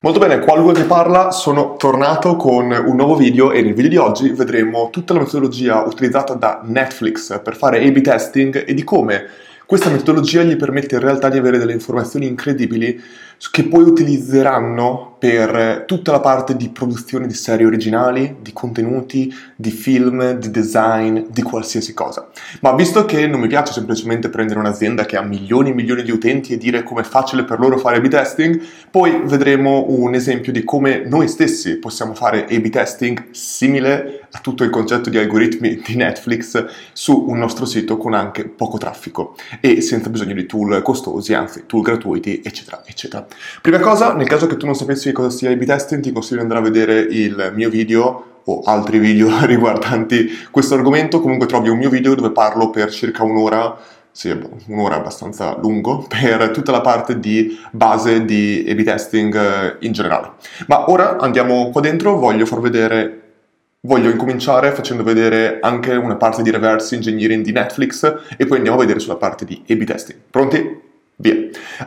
Molto 0.00 0.18
bene, 0.18 0.40
qua 0.40 0.54
Luca 0.56 0.78
che 0.78 0.84
parla, 0.84 1.30
sono 1.30 1.76
tornato 1.76 2.36
con 2.36 2.70
un 2.70 2.96
nuovo 2.96 3.16
video 3.16 3.50
e 3.50 3.62
nel 3.62 3.72
video 3.72 3.88
di 3.88 3.96
oggi 3.96 4.28
vedremo 4.28 4.90
tutta 4.90 5.14
la 5.14 5.20
metodologia 5.20 5.82
utilizzata 5.86 6.34
da 6.34 6.60
Netflix 6.62 7.40
per 7.40 7.56
fare 7.56 7.82
A-B 7.82 8.02
testing 8.02 8.68
e 8.68 8.74
di 8.74 8.84
come 8.84 9.26
questa 9.64 9.88
metodologia 9.88 10.42
gli 10.42 10.56
permette 10.56 10.96
in 10.96 11.00
realtà 11.00 11.30
di 11.30 11.38
avere 11.38 11.56
delle 11.56 11.72
informazioni 11.72 12.26
incredibili 12.26 13.02
che 13.50 13.64
poi 13.64 13.82
utilizzeranno 13.84 15.16
per 15.18 15.84
tutta 15.86 16.12
la 16.12 16.20
parte 16.20 16.56
di 16.56 16.68
produzione 16.68 17.26
di 17.26 17.34
serie 17.34 17.66
originali, 17.66 18.36
di 18.40 18.52
contenuti, 18.52 19.32
di 19.56 19.70
film, 19.70 20.32
di 20.32 20.50
design, 20.50 21.20
di 21.30 21.42
qualsiasi 21.42 21.94
cosa. 21.94 22.28
Ma 22.60 22.74
visto 22.74 23.04
che 23.06 23.26
non 23.26 23.40
mi 23.40 23.48
piace 23.48 23.72
semplicemente 23.72 24.28
prendere 24.28 24.60
un'azienda 24.60 25.06
che 25.06 25.16
ha 25.16 25.22
milioni 25.22 25.70
e 25.70 25.74
milioni 25.74 26.02
di 26.02 26.10
utenti 26.10 26.52
e 26.52 26.58
dire 26.58 26.82
come 26.82 27.00
è 27.00 27.04
facile 27.04 27.44
per 27.44 27.58
loro 27.58 27.78
fare 27.78 27.96
A-B 27.96 28.08
testing, 28.08 28.60
poi 28.90 29.22
vedremo 29.24 29.86
un 29.88 30.14
esempio 30.14 30.52
di 30.52 30.64
come 30.64 31.04
noi 31.06 31.28
stessi 31.28 31.76
possiamo 31.78 32.14
fare 32.14 32.44
A-B 32.44 32.68
testing 32.68 33.30
simile 33.30 34.26
a 34.30 34.38
tutto 34.40 34.64
il 34.64 34.70
concetto 34.70 35.08
di 35.08 35.18
algoritmi 35.18 35.80
di 35.84 35.96
Netflix 35.96 36.66
su 36.92 37.24
un 37.28 37.38
nostro 37.38 37.64
sito 37.64 37.96
con 37.96 38.12
anche 38.12 38.46
poco 38.46 38.76
traffico 38.76 39.34
e 39.60 39.80
senza 39.80 40.10
bisogno 40.10 40.34
di 40.34 40.46
tool 40.46 40.82
costosi, 40.82 41.32
anzi 41.32 41.64
tool 41.66 41.82
gratuiti, 41.82 42.42
eccetera, 42.44 42.82
eccetera. 42.84 43.25
Prima 43.62 43.78
cosa, 43.78 44.14
nel 44.14 44.26
caso 44.26 44.46
che 44.46 44.56
tu 44.56 44.66
non 44.66 44.74
sapessi 44.74 45.12
cosa 45.12 45.30
sia 45.30 45.50
A-B 45.50 45.64
testing, 45.64 46.02
ti 46.02 46.12
consiglio 46.12 46.36
di 46.36 46.42
andare 46.42 46.60
a 46.60 46.62
vedere 46.62 47.00
il 47.00 47.52
mio 47.54 47.68
video 47.68 48.40
o 48.44 48.62
altri 48.64 48.98
video 48.98 49.28
riguardanti 49.44 50.48
questo 50.50 50.74
argomento. 50.74 51.20
Comunque 51.20 51.46
trovi 51.46 51.68
un 51.68 51.78
mio 51.78 51.90
video 51.90 52.14
dove 52.14 52.30
parlo 52.30 52.70
per 52.70 52.90
circa 52.90 53.22
un'ora 53.22 53.76
sì, 54.10 54.34
un'ora 54.68 54.96
abbastanza 54.96 55.58
lungo, 55.60 56.06
per 56.08 56.50
tutta 56.50 56.72
la 56.72 56.80
parte 56.80 57.20
di 57.20 57.58
base 57.70 58.24
di 58.24 58.64
A-B 58.66 58.82
testing 58.82 59.34
eh, 59.34 59.76
in 59.80 59.92
generale. 59.92 60.32
Ma 60.68 60.90
ora 60.90 61.18
andiamo 61.18 61.68
qua 61.70 61.82
dentro, 61.82 62.16
voglio 62.16 62.46
far 62.46 62.60
vedere 62.60 63.20
Voglio 63.86 64.10
incominciare 64.10 64.72
facendo 64.72 65.04
vedere 65.04 65.58
anche 65.60 65.94
una 65.94 66.16
parte 66.16 66.42
di 66.42 66.50
reverse 66.50 66.96
engineering 66.96 67.44
di 67.44 67.52
Netflix 67.52 68.02
e 68.36 68.44
poi 68.44 68.56
andiamo 68.56 68.78
a 68.78 68.80
vedere 68.80 68.98
sulla 68.98 69.14
parte 69.14 69.44
di 69.44 69.62
A-B 69.68 69.84
testing. 69.84 70.18
Pronti? 70.28 70.85
Via. 71.18 71.34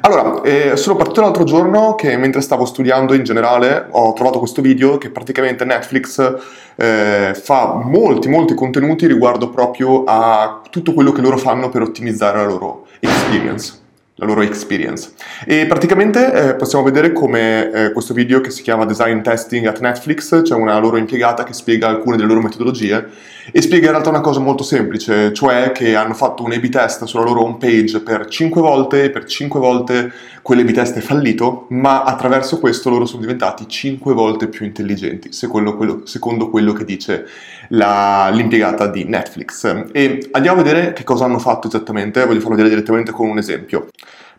Allora, 0.02 0.42
eh, 0.42 0.76
sono 0.76 0.96
partito 0.96 1.22
l'altro 1.22 1.44
giorno 1.44 1.94
che 1.94 2.18
mentre 2.18 2.42
stavo 2.42 2.66
studiando 2.66 3.14
in 3.14 3.24
generale 3.24 3.88
ho 3.92 4.14
trovato 4.14 4.40
questo 4.40 4.62
video 4.62 4.98
che 4.98 5.12
praticamente 5.12 5.66
Netflix 5.66 6.36
eh, 6.76 7.34
fa 7.36 7.76
molti, 7.76 8.28
molti 8.28 8.56
contenuti 8.56 9.06
riguardo 9.06 9.50
proprio 9.50 10.04
a 10.06 10.62
tutto 10.72 10.94
quello 10.94 11.12
che 11.12 11.22
loro 11.22 11.38
fanno 11.38 11.70
per 11.70 11.84
ottimizzare 11.84 12.40
la 12.40 12.46
loro 12.46 12.88
experience 13.00 13.88
la 14.20 14.26
loro 14.26 14.42
experience. 14.42 15.12
E 15.46 15.66
praticamente 15.66 16.32
eh, 16.50 16.56
possiamo 16.56 16.84
vedere 16.84 17.12
come 17.14 17.72
eh, 17.72 17.92
questo 17.92 18.14
video 18.14 18.42
che 18.42 18.52
si 18.52 18.62
chiama 18.62 18.86
Design 18.86 19.22
Testing 19.22 19.66
at 19.66 19.80
Netflix, 19.80 20.30
c'è 20.30 20.44
cioè 20.44 20.60
una 20.60 20.78
loro 20.78 20.98
impiegata 20.98 21.44
che 21.44 21.54
spiega 21.54 21.88
alcune 21.88 22.18
delle 22.18 22.28
loro 22.28 22.42
metodologie 22.42 23.08
e 23.52 23.62
spiega 23.62 23.86
in 23.88 23.92
realtà 23.94 24.10
una 24.10 24.22
cosa 24.22 24.40
molto 24.40 24.64
semplice, 24.64 25.34
cioè 25.34 25.72
che 25.72 25.96
hanno 25.96 26.14
fatto 26.14 26.44
un 26.44 26.52
A-B 26.52 26.70
test 26.70 27.06
sulla 27.06 27.24
loro 27.24 27.44
home 27.44 27.58
page 27.58 28.02
per 28.02 28.28
5 28.28 28.62
volte 28.62 29.06
e 29.06 29.10
per 29.10 29.24
5 29.24 29.60
volte 29.60 30.12
quell'A-B 30.42 30.72
test 30.72 30.98
è 30.98 31.02
fallito, 31.02 31.66
ma 31.70 32.04
attraverso 32.04 32.60
questo 32.60 32.90
loro 32.90 33.06
sono 33.06 33.22
diventati 33.22 33.68
5 33.68 34.14
volte 34.14 34.48
più 34.48 34.66
intelligenti, 34.66 35.32
secondo 35.32 35.76
quello, 35.76 36.06
secondo 36.06 36.50
quello 36.50 36.74
che 36.74 36.86
dice 36.86 37.26
la, 37.70 38.30
l'impiegata 38.32 38.88
di 38.88 39.04
Netflix. 39.06 39.88
E 39.92 40.28
andiamo 40.32 40.60
a 40.60 40.64
vedere 40.64 40.94
che 40.94 41.04
cosa 41.04 41.26
hanno 41.26 41.40
fatto 41.40 41.68
esattamente, 41.68 42.26
voglio 42.26 42.40
farlo 42.40 42.56
vedere 42.56 42.76
direttamente 42.76 43.12
con 43.12 43.30
un 43.30 43.38
esempio. 43.38 43.88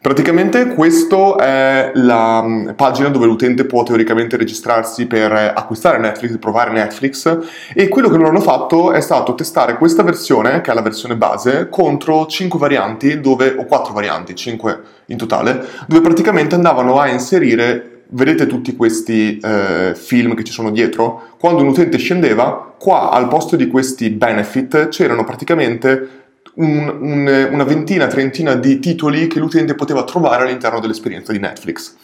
Praticamente 0.02 0.68
questa 0.68 1.36
è 1.36 1.90
la 1.96 2.42
mm, 2.42 2.70
pagina 2.70 3.10
dove 3.10 3.26
l'utente 3.26 3.66
può 3.66 3.82
teoricamente 3.82 4.38
registrarsi 4.38 5.06
per 5.06 5.30
acquistare 5.30 5.98
Netflix, 5.98 6.38
provare 6.38 6.70
Netflix 6.70 7.38
e 7.74 7.86
quello 7.88 8.08
che 8.08 8.16
loro 8.16 8.30
hanno 8.30 8.40
fatto 8.40 8.92
è 8.92 9.00
stato 9.02 9.34
testare 9.34 9.76
questa 9.76 10.02
versione, 10.02 10.62
che 10.62 10.70
è 10.70 10.74
la 10.74 10.80
versione 10.80 11.16
base, 11.16 11.68
contro 11.68 12.25
5 12.25 12.58
varianti, 12.58 13.20
dove, 13.20 13.54
o 13.58 13.66
4 13.66 13.92
varianti, 13.92 14.34
5 14.34 14.80
in 15.06 15.19
totale, 15.19 15.66
dove 15.86 16.00
praticamente 16.00 16.54
andavano 16.54 16.98
a 16.98 17.06
inserire, 17.06 18.04
vedete 18.12 18.46
tutti 18.46 18.75
questi 18.76 19.38
eh, 19.38 19.92
film 19.94 20.34
che 20.34 20.44
ci 20.44 20.52
sono 20.52 20.70
dietro? 20.70 21.25
Quando 21.38 21.60
un 21.60 21.69
utente 21.69 21.98
scendeva, 21.98 22.75
qua 22.78 23.10
al 23.10 23.28
posto 23.28 23.54
di 23.54 23.66
questi 23.66 24.08
benefit 24.08 24.88
c'erano 24.88 25.25
praticamente 25.25 26.20
un, 26.55 26.99
un, 27.00 27.49
una 27.50 27.65
ventina, 27.65 28.06
trentina 28.06 28.55
di 28.55 28.78
titoli 28.78 29.27
che 29.27 29.38
l'utente 29.38 29.75
poteva 29.75 30.05
trovare 30.05 30.44
all'interno 30.44 30.81
dell'esperienza 30.81 31.33
di 31.33 31.38
Netflix. 31.38 31.97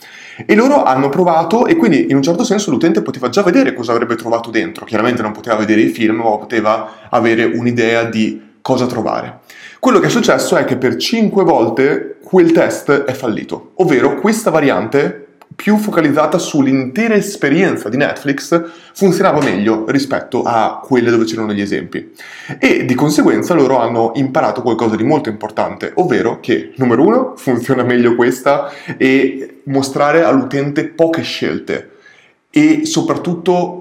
E 0.45 0.55
loro 0.55 0.83
hanno 0.83 1.09
provato 1.09 1.67
e 1.67 1.77
quindi 1.77 2.07
in 2.11 2.17
un 2.17 2.23
certo 2.23 2.45
senso 2.45 2.71
l'utente 2.71 3.01
poteva 3.01 3.29
già 3.31 3.43
vedere 3.43 3.73
cosa 3.73 3.93
avrebbe 3.93 4.17
trovato 4.17 4.51
dentro. 4.51 4.84
Chiaramente 4.84 5.23
non 5.23 5.33
poteva 5.33 5.57
vedere 5.57 5.81
i 5.81 5.89
film, 5.89 6.17
ma 6.17 6.37
poteva 6.37 7.09
avere 7.09 7.45
un'idea 7.45 8.05
di 8.05 8.43
cosa 8.61 8.87
trovare. 8.87 9.41
Quello 9.79 9.99
che 9.99 10.07
è 10.07 10.11
successo 10.11 10.57
è 10.57 10.65
che 10.65 10.77
per 10.77 10.97
5 10.97 11.45
volte 11.45 12.19
quel 12.23 12.53
test 12.53 12.91
è 12.91 13.13
fallito, 13.13 13.73
ovvero 13.77 14.17
questa 14.17 14.51
variante 14.51 15.25
più 15.55 15.77
focalizzata 15.77 16.39
sull'intera 16.39 17.15
esperienza 17.15 17.89
di 17.89 17.97
Netflix 17.97 18.62
funzionava 18.93 19.43
meglio 19.43 19.84
rispetto 19.89 20.43
a 20.43 20.81
quelle 20.84 21.11
dove 21.11 21.25
c'erano 21.25 21.53
gli 21.53 21.61
esempi. 21.61 22.12
E 22.59 22.84
di 22.84 22.95
conseguenza 22.95 23.55
loro 23.55 23.79
hanno 23.79 24.12
imparato 24.17 24.62
qualcosa 24.62 24.97
di 24.97 25.05
molto 25.05 25.29
importante, 25.29 25.93
ovvero 25.95 26.41
che, 26.41 26.73
numero 26.77 27.07
uno, 27.07 27.34
funziona 27.37 27.83
meglio 27.83 28.15
questa 28.15 28.71
e 28.97 29.61
mostrare 29.65 30.25
all'utente 30.25 30.87
poche 30.87 31.23
scelte 31.23 31.91
e 32.51 32.84
soprattutto 32.84 33.81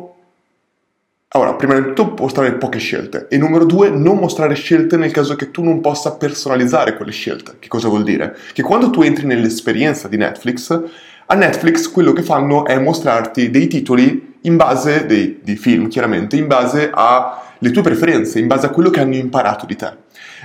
allora, 1.35 1.55
prima 1.55 1.77
di 1.77 1.81
tutto 1.93 2.15
mostrare 2.17 2.53
poche 2.53 2.79
scelte 2.79 3.27
e 3.29 3.37
numero 3.37 3.65
due, 3.65 3.89
non 3.89 4.17
mostrare 4.17 4.55
scelte 4.55 4.95
nel 4.95 5.11
caso 5.11 5.35
che 5.35 5.51
tu 5.51 5.63
non 5.63 5.81
possa 5.81 6.13
personalizzare 6.13 6.95
quelle 6.95 7.11
scelte. 7.11 7.57
Che 7.59 7.67
cosa 7.67 7.89
vuol 7.89 8.03
dire? 8.03 8.37
Che 8.53 8.61
quando 8.61 8.89
tu 8.89 9.01
entri 9.01 9.25
nell'esperienza 9.25 10.07
di 10.07 10.15
Netflix, 10.15 10.81
a 11.27 11.35
Netflix 11.35 11.89
quello 11.89 12.13
che 12.13 12.21
fanno 12.21 12.65
è 12.65 12.77
mostrarti 12.79 13.49
dei 13.49 13.67
titoli 13.67 14.33
in 14.41 14.57
base, 14.57 15.05
dei, 15.05 15.39
di 15.43 15.55
film 15.55 15.87
chiaramente, 15.87 16.35
in 16.35 16.47
base 16.47 16.91
alle 16.93 17.71
tue 17.71 17.81
preferenze, 17.81 18.39
in 18.39 18.47
base 18.47 18.67
a 18.67 18.69
quello 18.69 18.89
che 18.91 18.99
hanno 18.99 19.15
imparato 19.15 19.65
di 19.65 19.75
te. 19.75 19.91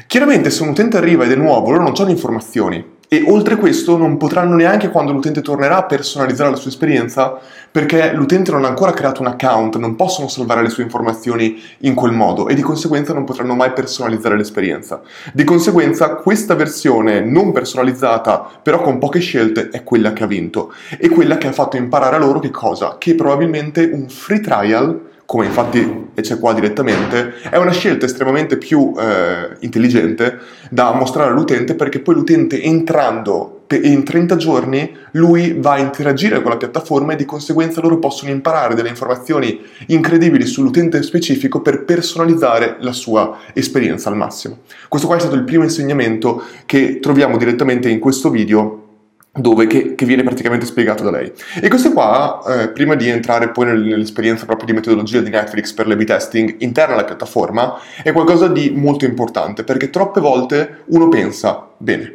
Chiaramente 0.07 0.51
se 0.51 0.63
un 0.63 0.71
utente 0.71 0.97
arriva 0.97 1.25
ed 1.25 1.33
è 1.33 1.37
nuovo, 1.37 1.71
loro 1.71 1.83
non 1.83 1.93
hanno 1.97 2.11
informazioni, 2.11 2.83
e 3.13 3.25
oltre 3.27 3.57
questo 3.57 3.97
non 3.97 4.17
potranno 4.17 4.55
neanche 4.55 4.89
quando 4.89 5.11
l'utente 5.11 5.41
tornerà 5.41 5.83
personalizzare 5.83 6.51
la 6.51 6.57
sua 6.57 6.71
esperienza 6.71 7.41
perché 7.69 8.13
l'utente 8.13 8.53
non 8.53 8.65
ha 8.65 8.69
ancora 8.69 8.93
creato 8.93 9.21
un 9.21 9.27
account, 9.27 9.79
non 9.79 9.97
possono 9.97 10.29
salvare 10.29 10.63
le 10.63 10.69
sue 10.69 10.85
informazioni 10.85 11.61
in 11.79 11.95
quel 11.95 12.13
modo 12.13 12.47
e 12.47 12.55
di 12.55 12.63
conseguenza 12.63 13.13
non 13.13 13.25
potranno 13.25 13.57
mai 13.57 13.73
personalizzare 13.73 14.37
l'esperienza. 14.37 15.03
Di 15.33 15.43
conseguenza 15.43 16.15
questa 16.15 16.55
versione 16.55 17.19
non 17.19 17.51
personalizzata 17.51 18.47
però 18.63 18.81
con 18.81 19.01
poche 19.01 19.19
scelte 19.19 19.71
è 19.71 19.83
quella 19.83 20.13
che 20.13 20.23
ha 20.23 20.29
vinto 20.29 20.73
e 20.97 21.09
quella 21.09 21.37
che 21.37 21.49
ha 21.49 21.53
fatto 21.53 21.77
imparare 21.77 22.15
a 22.15 22.21
loro 22.21 22.39
che 22.39 22.51
cosa? 22.51 22.95
Che 22.97 23.17
probabilmente 23.17 23.91
un 23.93 24.09
free 24.09 24.39
trial 24.39 25.09
come 25.31 25.47
infatti 25.47 26.09
c'è 26.21 26.41
qua 26.41 26.53
direttamente, 26.53 27.35
è 27.51 27.57
una 27.57 27.71
scelta 27.71 28.05
estremamente 28.05 28.59
più 28.59 28.93
eh, 28.99 29.57
intelligente 29.61 30.39
da 30.71 30.93
mostrare 30.93 31.31
all'utente 31.31 31.77
perché 31.77 32.01
poi 32.01 32.17
l'utente 32.17 32.61
entrando 32.61 33.67
in 33.81 34.03
30 34.03 34.35
giorni 34.35 34.93
lui 35.13 35.53
va 35.57 35.75
a 35.75 35.79
interagire 35.79 36.43
con 36.43 36.51
la 36.51 36.57
piattaforma 36.57 37.13
e 37.13 37.17
di 37.17 37.27
conseguenza 37.27 37.81
loro 37.81 38.01
possono 38.01 38.33
imparare 38.33 38.75
delle 38.75 38.89
informazioni 38.89 39.61
incredibili 39.87 40.45
sull'utente 40.47 41.01
specifico 41.05 41.61
per 41.61 41.85
personalizzare 41.85 42.79
la 42.81 42.93
sua 42.93 43.39
esperienza 43.53 44.09
al 44.09 44.17
massimo. 44.17 44.59
Questo 44.89 45.07
qua 45.07 45.15
è 45.15 45.21
stato 45.21 45.37
il 45.37 45.45
primo 45.45 45.63
insegnamento 45.63 46.43
che 46.67 46.99
troviamo 46.99 47.37
direttamente 47.37 47.89
in 47.89 48.01
questo 48.01 48.31
video 48.31 48.90
dove, 49.33 49.67
che, 49.67 49.95
che, 49.95 50.05
viene 50.07 50.23
praticamente 50.25 50.67
spiegato 50.67 51.05
da 51.05 51.11
lei. 51.11 51.33
E 51.61 51.69
questo 51.69 51.93
qua, 51.93 52.43
eh, 52.47 52.69
prima 52.69 52.95
di 52.95 53.09
entrare 53.09 53.51
poi 53.51 53.67
nell'esperienza 53.67 54.45
proprio 54.45 54.67
di 54.67 54.73
metodologia 54.73 55.21
di 55.21 55.31
Netflix 55.31 55.73
per 55.73 55.87
l'A-B 55.87 56.05
testing 56.05 56.57
interna 56.59 56.95
alla 56.95 57.05
piattaforma, 57.05 57.79
è 58.03 58.13
qualcosa 58.13 58.49
di 58.49 58.71
molto 58.71 59.05
importante, 59.05 59.63
perché 59.63 59.91
troppe 59.91 60.21
volte 60.21 60.83
uno 60.87 61.09
pensa, 61.09 61.69
bene, 61.77 62.15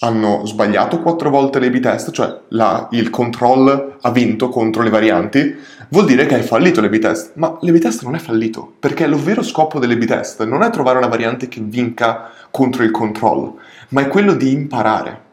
hanno 0.00 0.44
sbagliato 0.46 1.00
quattro 1.00 1.30
volte 1.30 1.58
l'A-B 1.58 1.80
test, 1.80 2.12
cioè 2.12 2.38
la, 2.48 2.88
il 2.92 3.10
control 3.10 3.96
ha 4.00 4.10
vinto 4.12 4.48
contro 4.48 4.82
le 4.82 4.90
varianti, 4.90 5.56
vuol 5.88 6.06
dire 6.06 6.26
che 6.26 6.36
hai 6.36 6.42
fallito 6.42 6.80
l'A-B 6.80 6.98
test. 6.98 7.32
Ma 7.34 7.56
l'A-B 7.60 7.78
test 7.78 8.04
non 8.04 8.14
è 8.14 8.18
fallito, 8.18 8.72
perché 8.78 9.08
lo 9.08 9.20
vero 9.20 9.42
scopo 9.42 9.80
dell'A-B 9.80 10.04
test 10.04 10.44
non 10.44 10.62
è 10.62 10.70
trovare 10.70 10.98
una 10.98 11.08
variante 11.08 11.48
che 11.48 11.60
vinca 11.60 12.30
contro 12.52 12.84
il 12.84 12.92
control, 12.92 13.52
ma 13.88 14.02
è 14.02 14.08
quello 14.08 14.34
di 14.34 14.52
imparare 14.52 15.30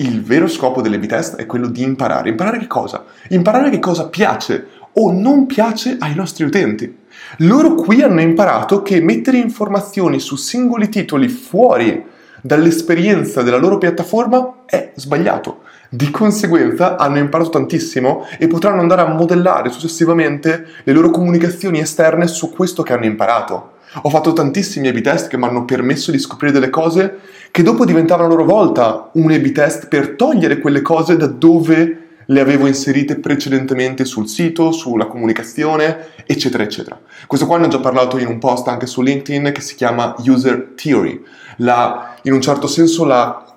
il 0.00 0.22
vero 0.22 0.48
scopo 0.48 0.80
delle 0.80 0.98
B-test 0.98 1.36
è 1.36 1.46
quello 1.46 1.68
di 1.68 1.82
imparare. 1.82 2.30
Imparare 2.30 2.58
che 2.58 2.66
cosa? 2.66 3.04
Imparare 3.28 3.70
che 3.70 3.78
cosa 3.78 4.08
piace 4.08 4.66
o 4.92 5.12
non 5.12 5.46
piace 5.46 5.96
ai 5.98 6.14
nostri 6.14 6.44
utenti. 6.44 6.98
Loro 7.38 7.74
qui 7.74 8.02
hanno 8.02 8.20
imparato 8.20 8.82
che 8.82 9.00
mettere 9.00 9.36
informazioni 9.36 10.18
su 10.18 10.36
singoli 10.36 10.88
titoli 10.88 11.28
fuori 11.28 12.04
dall'esperienza 12.40 13.42
della 13.42 13.58
loro 13.58 13.76
piattaforma 13.76 14.62
è 14.64 14.92
sbagliato. 14.94 15.64
Di 15.90 16.10
conseguenza 16.10 16.96
hanno 16.96 17.18
imparato 17.18 17.50
tantissimo 17.50 18.26
e 18.38 18.46
potranno 18.46 18.80
andare 18.80 19.02
a 19.02 19.08
modellare 19.08 19.68
successivamente 19.68 20.66
le 20.82 20.92
loro 20.92 21.10
comunicazioni 21.10 21.80
esterne 21.80 22.26
su 22.26 22.50
questo 22.50 22.82
che 22.82 22.94
hanno 22.94 23.04
imparato. 23.04 23.78
Ho 24.02 24.08
fatto 24.08 24.32
tantissimi 24.32 24.88
A-B 24.88 25.00
test 25.00 25.28
che 25.28 25.36
mi 25.36 25.44
hanno 25.44 25.64
permesso 25.64 26.10
di 26.10 26.18
scoprire 26.18 26.52
delle 26.52 26.70
cose 26.70 27.18
che 27.50 27.62
dopo 27.62 27.84
diventavano 27.84 28.28
a 28.28 28.30
loro 28.30 28.44
volta 28.44 29.10
un 29.14 29.32
A-B 29.32 29.50
test 29.50 29.88
per 29.88 30.10
togliere 30.10 30.60
quelle 30.60 30.80
cose 30.80 31.16
da 31.16 31.26
dove 31.26 32.00
le 32.24 32.40
avevo 32.40 32.68
inserite 32.68 33.16
precedentemente 33.16 34.04
sul 34.04 34.28
sito, 34.28 34.70
sulla 34.70 35.06
comunicazione, 35.06 36.10
eccetera, 36.24 36.62
eccetera. 36.62 37.00
Questo 37.26 37.46
qua 37.46 37.58
ne 37.58 37.66
ho 37.66 37.68
già 37.68 37.80
parlato 37.80 38.18
in 38.18 38.28
un 38.28 38.38
post 38.38 38.68
anche 38.68 38.86
su 38.86 39.02
LinkedIn 39.02 39.50
che 39.52 39.60
si 39.60 39.74
chiama 39.74 40.14
User 40.18 40.74
Theory, 40.76 41.20
la, 41.56 42.14
in 42.22 42.32
un 42.32 42.40
certo 42.40 42.68
senso 42.68 43.04
la 43.04 43.49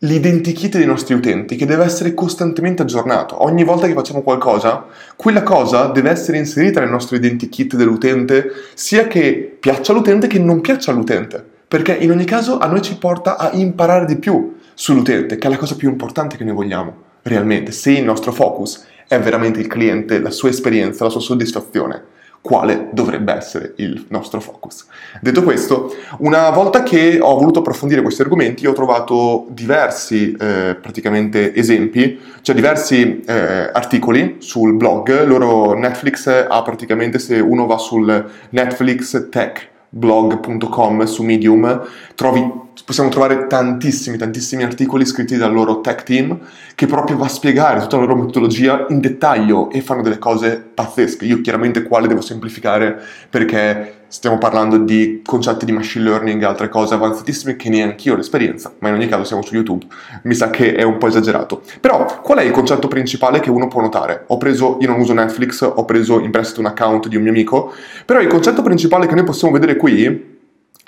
l'identikit 0.00 0.76
dei 0.76 0.86
nostri 0.86 1.14
utenti 1.14 1.56
che 1.56 1.64
deve 1.64 1.84
essere 1.84 2.12
costantemente 2.12 2.82
aggiornato. 2.82 3.42
Ogni 3.42 3.64
volta 3.64 3.86
che 3.86 3.94
facciamo 3.94 4.22
qualcosa, 4.22 4.86
quella 5.16 5.42
cosa 5.42 5.86
deve 5.86 6.10
essere 6.10 6.36
inserita 6.36 6.80
nel 6.80 6.90
nostro 6.90 7.16
identikit 7.16 7.76
dell'utente, 7.76 8.50
sia 8.74 9.06
che 9.06 9.56
piaccia 9.58 9.92
all'utente 9.92 10.26
che 10.26 10.38
non 10.38 10.60
piaccia 10.60 10.90
all'utente, 10.90 11.42
perché 11.66 11.94
in 11.94 12.10
ogni 12.10 12.24
caso 12.24 12.58
a 12.58 12.66
noi 12.66 12.82
ci 12.82 12.98
porta 12.98 13.38
a 13.38 13.50
imparare 13.54 14.04
di 14.04 14.16
più 14.16 14.56
sull'utente, 14.74 15.38
che 15.38 15.46
è 15.46 15.50
la 15.50 15.56
cosa 15.56 15.76
più 15.76 15.88
importante 15.88 16.36
che 16.36 16.44
noi 16.44 16.54
vogliamo 16.54 17.04
realmente, 17.22 17.72
se 17.72 17.92
il 17.92 18.04
nostro 18.04 18.32
focus 18.32 18.84
è 19.08 19.18
veramente 19.18 19.60
il 19.60 19.66
cliente, 19.66 20.20
la 20.20 20.30
sua 20.30 20.50
esperienza, 20.50 21.04
la 21.04 21.10
sua 21.10 21.20
soddisfazione 21.20 22.14
quale 22.40 22.88
dovrebbe 22.92 23.32
essere 23.32 23.72
il 23.76 24.06
nostro 24.08 24.40
focus. 24.40 24.86
Detto 25.20 25.42
questo, 25.42 25.94
una 26.18 26.50
volta 26.50 26.82
che 26.82 27.18
ho 27.20 27.36
voluto 27.38 27.58
approfondire 27.58 28.02
questi 28.02 28.22
argomenti, 28.22 28.66
ho 28.66 28.72
trovato 28.72 29.46
diversi 29.50 30.36
eh, 30.38 30.76
praticamente 30.80 31.54
esempi, 31.54 32.18
cioè 32.42 32.54
diversi 32.54 33.22
eh, 33.26 33.70
articoli 33.72 34.36
sul 34.38 34.74
blog. 34.74 35.24
Loro 35.24 35.74
Netflix 35.74 36.26
ha 36.26 36.62
praticamente, 36.62 37.18
se 37.18 37.38
uno 37.40 37.66
va 37.66 37.78
sul 37.78 38.30
Netflix 38.50 39.28
Tech 39.28 39.74
blog.com 39.88 41.04
su 41.04 41.22
Medium 41.22 41.86
trovi 42.14 42.64
possiamo 42.84 43.08
trovare 43.10 43.46
tantissimi, 43.46 44.16
tantissimi 44.16 44.62
articoli 44.62 45.04
scritti 45.06 45.36
dal 45.36 45.52
loro 45.52 45.80
tech 45.80 46.02
team 46.02 46.38
che 46.74 46.86
proprio 46.86 47.16
va 47.16 47.26
a 47.26 47.28
spiegare 47.28 47.80
tutta 47.80 47.96
la 47.96 48.04
loro 48.04 48.16
metodologia 48.16 48.86
in 48.90 49.00
dettaglio 49.00 49.70
e 49.70 49.80
fanno 49.80 50.02
delle 50.02 50.18
cose 50.18 50.56
pazzesche. 50.74 51.24
Io 51.24 51.40
chiaramente 51.40 51.82
quale 51.82 52.06
devo 52.06 52.20
semplificare 52.20 53.00
perché 53.30 54.04
stiamo 54.08 54.38
parlando 54.38 54.78
di 54.78 55.22
concetti 55.24 55.64
di 55.64 55.72
machine 55.72 56.04
learning 56.04 56.40
e 56.40 56.44
altre 56.44 56.68
cose 56.68 56.94
avanzatissime 56.94 57.56
che 57.56 57.68
neanche 57.68 58.08
io 58.08 58.14
ho 58.14 58.16
l'esperienza, 58.16 58.72
ma 58.78 58.88
in 58.88 58.94
ogni 58.94 59.08
caso 59.08 59.24
siamo 59.24 59.42
su 59.42 59.54
YouTube, 59.54 59.84
mi 60.22 60.34
sa 60.34 60.50
che 60.50 60.74
è 60.74 60.82
un 60.82 60.98
po' 60.98 61.08
esagerato. 61.08 61.62
Però 61.80 62.20
qual 62.22 62.38
è 62.38 62.42
il 62.42 62.52
concetto 62.52 62.88
principale 62.88 63.40
che 63.40 63.50
uno 63.50 63.68
può 63.68 63.80
notare? 63.80 64.24
Ho 64.28 64.36
preso, 64.36 64.78
io 64.80 64.88
non 64.88 65.00
uso 65.00 65.12
Netflix, 65.12 65.62
ho 65.62 65.84
preso 65.84 66.20
in 66.20 66.30
prestito 66.30 66.60
un 66.60 66.66
account 66.66 67.08
di 67.08 67.16
un 67.16 67.22
mio 67.22 67.32
amico, 67.32 67.72
però 68.04 68.20
il 68.20 68.28
concetto 68.28 68.62
principale 68.62 69.06
che 69.06 69.14
noi 69.14 69.24
possiamo 69.24 69.54
vedere 69.54 69.76
qui 69.76 70.34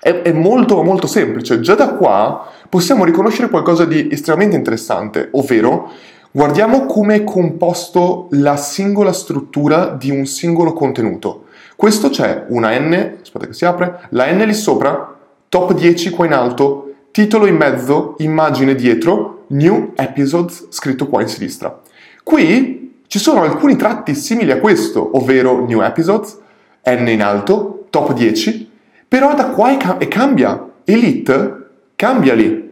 è, 0.01 0.23
è 0.23 0.33
molto 0.33 0.83
molto 0.83 1.07
semplice. 1.07 1.61
Già 1.61 1.75
da 1.75 1.95
qua 1.95 2.47
possiamo 2.69 3.05
riconoscere 3.05 3.49
qualcosa 3.49 3.85
di 3.85 4.09
estremamente 4.11 4.57
interessante, 4.57 5.29
ovvero 5.33 5.91
guardiamo 6.31 6.87
come 6.87 7.17
è 7.17 7.25
composto 7.25 8.29
la 8.33 8.57
singola 8.57 9.13
struttura 9.13 9.89
di 9.89 10.11
un 10.11 10.27
singolo 10.27 10.73
contenuto. 10.73 11.45
Questo 11.75 12.11
c'è 12.11 12.47
una 12.49 12.77
N, 12.79 13.19
aspetta 13.21 13.47
che 13.47 13.53
si 13.53 13.65
apre, 13.65 14.01
la 14.11 14.31
N 14.31 14.39
lì 14.39 14.55
sopra, 14.55 15.17
top 15.49 15.75
10 15.75 16.11
qua 16.11 16.27
in 16.27 16.33
alto, 16.33 16.93
titolo 17.11 17.47
in 17.47 17.57
mezzo, 17.57 18.15
immagine 18.19 18.75
dietro, 18.75 19.45
new 19.49 19.93
episodes 19.97 20.67
scritto 20.71 21.07
qua 21.07 21.23
in 21.23 21.29
sinistra. 21.29 21.81
Qui 22.23 23.03
ci 23.07 23.19
sono 23.19 23.43
alcuni 23.43 23.77
tratti 23.77 24.15
simili 24.15 24.51
a 24.51 24.59
questo, 24.59 25.17
ovvero 25.17 25.65
new 25.65 25.81
episodes, 25.81 26.39
N 26.85 27.09
in 27.09 27.23
alto, 27.23 27.87
top 27.91 28.13
10, 28.13 28.68
però 29.09 29.35
da 29.35 29.47
qua 29.47 29.99
e 29.99 30.09
cambia. 30.09 30.69
Elite 30.85 31.67
cambia 31.97 32.35
lì. 32.35 32.67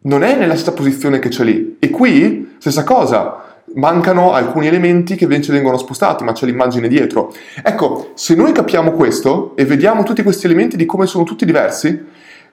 Non 0.00 0.22
è 0.22 0.36
nella 0.36 0.54
stessa 0.54 0.72
posizione 0.72 1.18
che 1.18 1.28
c'è 1.28 1.44
lì. 1.44 1.76
E 1.78 1.90
qui, 1.90 2.54
stessa 2.58 2.84
cosa. 2.84 3.44
Mancano 3.74 4.32
alcuni 4.32 4.66
elementi 4.66 5.14
che 5.14 5.24
invece 5.24 5.52
vengono 5.52 5.76
spostati, 5.76 6.24
ma 6.24 6.32
c'è 6.32 6.46
l'immagine 6.46 6.88
dietro. 6.88 7.34
Ecco, 7.62 8.12
se 8.14 8.34
noi 8.34 8.52
capiamo 8.52 8.92
questo 8.92 9.54
e 9.56 9.66
vediamo 9.66 10.04
tutti 10.04 10.22
questi 10.22 10.46
elementi 10.46 10.76
di 10.76 10.86
come 10.86 11.06
sono 11.06 11.24
tutti 11.24 11.44
diversi, 11.44 12.06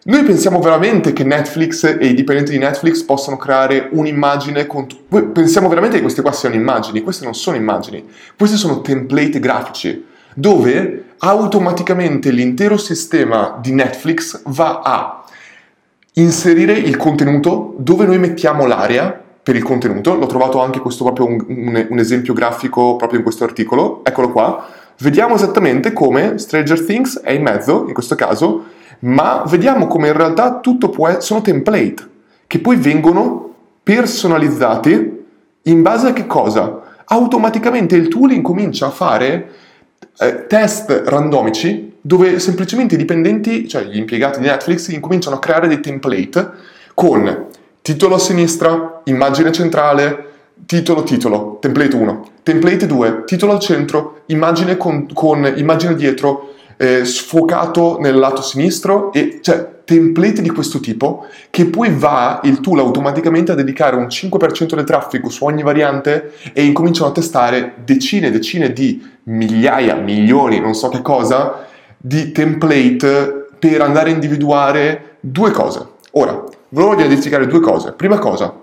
noi 0.07 0.23
pensiamo 0.23 0.59
veramente 0.59 1.13
che 1.13 1.23
Netflix 1.23 1.83
e 1.83 2.06
i 2.06 2.13
dipendenti 2.13 2.51
di 2.51 2.59
Netflix 2.59 3.01
possano 3.01 3.38
creare 3.38 3.88
un'immagine 3.91 4.68
con... 4.68 4.85
Pensiamo 5.31 5.69
veramente 5.69 5.95
che 5.95 6.03
queste 6.03 6.21
qua 6.21 6.31
siano 6.31 6.53
immagini? 6.53 7.01
Queste 7.01 7.23
non 7.23 7.33
sono 7.33 7.56
immagini, 7.56 8.06
questi 8.38 8.57
sono 8.57 8.81
template 8.81 9.39
grafici 9.39 10.06
dove 10.35 11.05
automaticamente 11.19 12.31
l'intero 12.31 12.77
sistema 12.77 13.57
di 13.62 13.71
Netflix 13.71 14.41
va 14.45 14.81
a 14.83 15.23
inserire 16.13 16.73
il 16.73 16.97
contenuto 16.97 17.75
dove 17.77 18.06
noi 18.06 18.19
mettiamo 18.19 18.65
l'area 18.65 19.23
per 19.44 19.56
il 19.56 19.63
contenuto. 19.63 20.15
L'ho 20.15 20.25
trovato 20.25 20.62
anche 20.62 20.79
questo 20.79 21.03
proprio 21.03 21.27
un, 21.27 21.45
un, 21.47 21.88
un 21.89 22.00
esempio 22.00 22.33
grafico 22.33 22.95
proprio 22.95 23.19
in 23.19 23.23
questo 23.23 23.44
articolo. 23.44 24.01
Eccolo 24.03 24.31
qua. 24.31 24.65
Vediamo 25.00 25.35
esattamente 25.35 25.91
come 25.91 26.38
Stranger 26.38 26.83
Things 26.85 27.19
è 27.19 27.31
in 27.31 27.41
mezzo, 27.41 27.83
in 27.88 27.94
questo 27.94 28.15
caso, 28.15 28.63
ma 29.00 29.44
vediamo 29.45 29.88
come 29.88 30.07
in 30.07 30.13
realtà 30.13 30.59
tutto 30.59 30.89
può 30.89 31.07
essere, 31.07 31.21
sono 31.21 31.41
template 31.41 32.09
che 32.47 32.59
poi 32.59 32.77
vengono 32.77 33.53
personalizzati 33.83 35.23
in 35.63 35.81
base 35.81 36.07
a 36.07 36.13
che 36.13 36.25
cosa? 36.25 36.81
Automaticamente 37.06 37.95
il 37.95 38.07
tool 38.07 38.31
incomincia 38.31 38.88
a 38.88 38.91
fare 38.91 39.50
eh, 40.19 40.46
test 40.48 41.04
randomici 41.06 41.94
dove 42.02 42.40
semplicemente 42.40 42.96
i 42.96 42.98
dipendenti, 42.98 43.68
cioè 43.68 43.84
gli 43.84 43.98
impiegati 43.98 44.40
di 44.40 44.46
Netflix, 44.46 44.90
incominciano 44.90 45.38
a 45.38 45.40
creare 45.40 45.68
dei 45.68 45.80
template 45.80 46.52
con 46.94 47.48
titolo 47.81 48.16
a 48.16 48.19
sinistra, 48.19 49.02
immagine 49.06 49.52
centrale, 49.52 50.30
titolo 50.66 51.04
titolo, 51.04 51.57
template 51.60 51.96
1, 51.96 52.30
template 52.44 52.86
2, 52.86 53.24
titolo 53.25 53.54
al 53.54 53.60
centro, 53.60 54.22
immagine 54.28 54.78
con, 54.78 55.12
con 55.13 55.52
immagine 55.56 55.96
dietro, 55.96 56.54
eh, 56.78 57.06
sfocato 57.06 58.00
nel 58.00 58.18
lato 58.18 58.42
sinistro 58.42 59.12
e 59.13 59.40
cioè 59.42 59.75
template 59.85 60.41
di 60.41 60.49
questo 60.49 60.79
tipo 60.79 61.27
che 61.49 61.67
poi 61.67 61.93
va 61.93 62.41
il 62.43 62.59
tool 62.59 62.79
automaticamente 62.79 63.51
a 63.51 63.55
dedicare 63.55 63.95
un 63.95 64.07
5% 64.07 64.75
del 64.75 64.83
traffico 64.83 65.29
su 65.29 65.45
ogni 65.45 65.63
variante 65.63 66.33
e 66.53 66.63
incominciano 66.65 67.09
a 67.09 67.13
testare 67.13 67.75
decine 67.85 68.27
e 68.27 68.31
decine 68.31 68.73
di 68.73 69.01
migliaia, 69.23 69.95
milioni, 69.95 70.59
non 70.59 70.73
so 70.73 70.89
che 70.89 71.01
cosa, 71.01 71.65
di 71.97 72.31
template 72.31 73.47
per 73.57 73.81
andare 73.81 74.09
a 74.09 74.13
individuare 74.13 75.18
due 75.19 75.51
cose. 75.51 75.87
Ora, 76.11 76.44
volevo 76.69 76.94
identificare 76.94 77.47
due 77.47 77.59
cose. 77.59 77.94
Prima 77.94 78.19
cosa, 78.19 78.54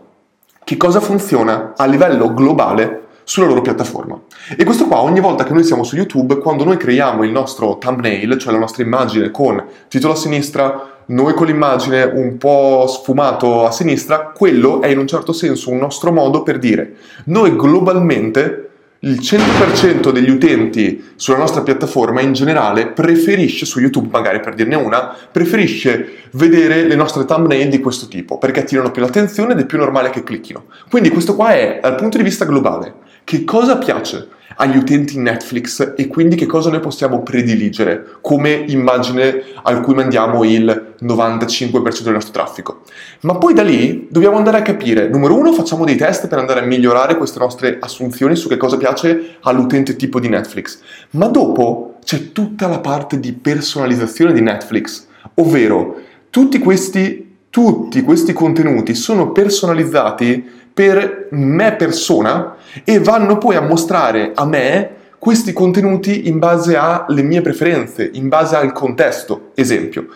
che 0.64 0.76
cosa 0.76 1.00
funziona 1.00 1.73
a 1.76 1.87
livello 1.87 2.35
globale 2.35 3.02
sulla 3.25 3.47
loro 3.47 3.62
piattaforma. 3.62 4.21
E 4.57 4.64
questo 4.64 4.87
qua 4.87 5.00
ogni 5.00 5.21
volta 5.21 5.45
che 5.45 5.52
noi 5.52 5.64
siamo 5.64 5.85
su 5.85 5.97
YouTube, 5.97 6.38
quando 6.38 6.64
noi 6.64 6.76
creiamo 6.76 7.23
il 7.25 7.31
nostro 7.31 7.79
thumbnail, 7.79 8.38
cioè 8.38 8.52
la 8.52 8.59
nostra 8.59 8.83
immagine 8.83 9.31
con 9.31 9.64
titolo 9.88 10.12
a 10.14 10.17
sinistra, 10.17 10.92
noi 11.07 11.35
con 11.35 11.47
l'immagine 11.47 12.05
un 12.05 12.39
po' 12.39 12.87
sfumato 12.89 13.67
a 13.67 13.71
sinistra, 13.71 14.33
quello 14.35 14.81
è 14.83 14.89
in 14.89 14.99
un 14.99 15.07
certo 15.07 15.33
senso 15.33 15.71
un 15.71 15.79
nostro 15.79 16.13
modo 16.13 16.43
per 16.43 16.59
dire 16.59 16.95
noi 17.25 17.57
globalmente 17.57 18.69
il 19.05 19.19
100% 19.19 20.13
degli 20.13 20.31
utenti 20.31 21.13
sulla 21.17 21.39
nostra 21.39 21.63
piattaforma 21.63 22.21
in 22.21 22.33
generale 22.33 22.87
preferisce, 22.87 23.67
su 23.67 23.81
YouTube 23.81 24.09
magari 24.13 24.39
per 24.39 24.55
dirne 24.55 24.77
una, 24.77 25.17
preferisce 25.31 26.29
vedere 26.33 26.85
le 26.85 26.95
nostre 26.95 27.25
thumbnail 27.25 27.69
di 27.69 27.81
questo 27.81 28.07
tipo 28.07 28.39
perché 28.39 28.61
attirano 28.61 28.93
più 28.93 29.03
l'attenzione 29.03 29.55
ed 29.55 29.59
è 29.59 29.67
più 29.67 29.79
normale 29.79 30.11
che 30.11 30.23
clicchino. 30.23 30.67
Quindi 30.89 31.11
questo 31.11 31.35
qua 31.35 31.53
è 31.53 31.81
dal 31.83 31.97
punto 31.97 32.17
di 32.17 32.23
vista 32.23 32.45
globale. 32.45 32.95
Che 33.25 33.45
cosa 33.45 33.79
piace? 33.79 34.29
agli 34.57 34.76
utenti 34.76 35.19
Netflix 35.19 35.95
e 35.97 36.07
quindi 36.07 36.37
che 36.37 36.47
cosa 36.47 36.71
noi 36.71 36.81
possiamo 36.81 37.23
prediligere 37.23 38.17
come 38.21 38.52
immagine 38.52 39.43
a 39.62 39.81
cui 39.81 39.95
mandiamo 39.95 40.45
il 40.45 40.95
95% 41.02 42.02
del 42.02 42.12
nostro 42.12 42.33
traffico. 42.33 42.83
Ma 43.21 43.37
poi 43.37 43.55
da 43.55 43.62
lì 43.62 44.09
dobbiamo 44.11 44.37
andare 44.37 44.59
a 44.59 44.62
capire, 44.62 45.09
numero 45.09 45.37
uno, 45.37 45.52
facciamo 45.52 45.85
dei 45.85 45.97
test 45.97 46.29
per 46.29 46.38
andare 46.38 46.61
a 46.61 46.64
migliorare 46.64 47.17
queste 47.17 47.38
nostre 47.38 47.79
assunzioni 47.81 48.37
su 48.37 48.49
che 48.49 48.57
cosa 48.57 48.76
piace 48.76 49.37
all'utente 49.43 49.97
tipo 49.97 50.21
di 50.21 50.29
Netflix. 50.29 50.81
Ma 51.11 51.26
dopo 51.26 51.97
c'è 52.05 52.33
tutta 52.33 52.67
la 52.67 52.79
parte 52.79 53.21
di 53.21 53.33
personalizzazione 53.33 54.33
di 54.33 54.41
Netflix, 54.41 55.07
ovvero 55.35 55.97
tutti 56.31 56.59
questi, 56.59 57.37
tutti 57.50 58.02
questi 58.02 58.33
contenuti 58.33 58.95
sono 58.95 59.33
personalizzati 59.33 60.61
per 60.73 61.29
me 61.31 61.75
persona 61.75 62.57
e 62.85 62.99
vanno 63.00 63.38
poi 63.38 63.57
a 63.57 63.61
mostrare 63.61 64.33
a 64.35 64.45
me 64.47 65.00
questi 65.23 65.52
contenuti 65.52 66.26
in 66.26 66.41
base 66.41 66.76
alle 66.76 67.23
mie 67.23 67.43
preferenze, 67.43 68.11
in 68.14 68.26
base 68.29 68.57
al 68.57 68.73
contesto. 68.73 69.52
Esempio, 69.55 70.09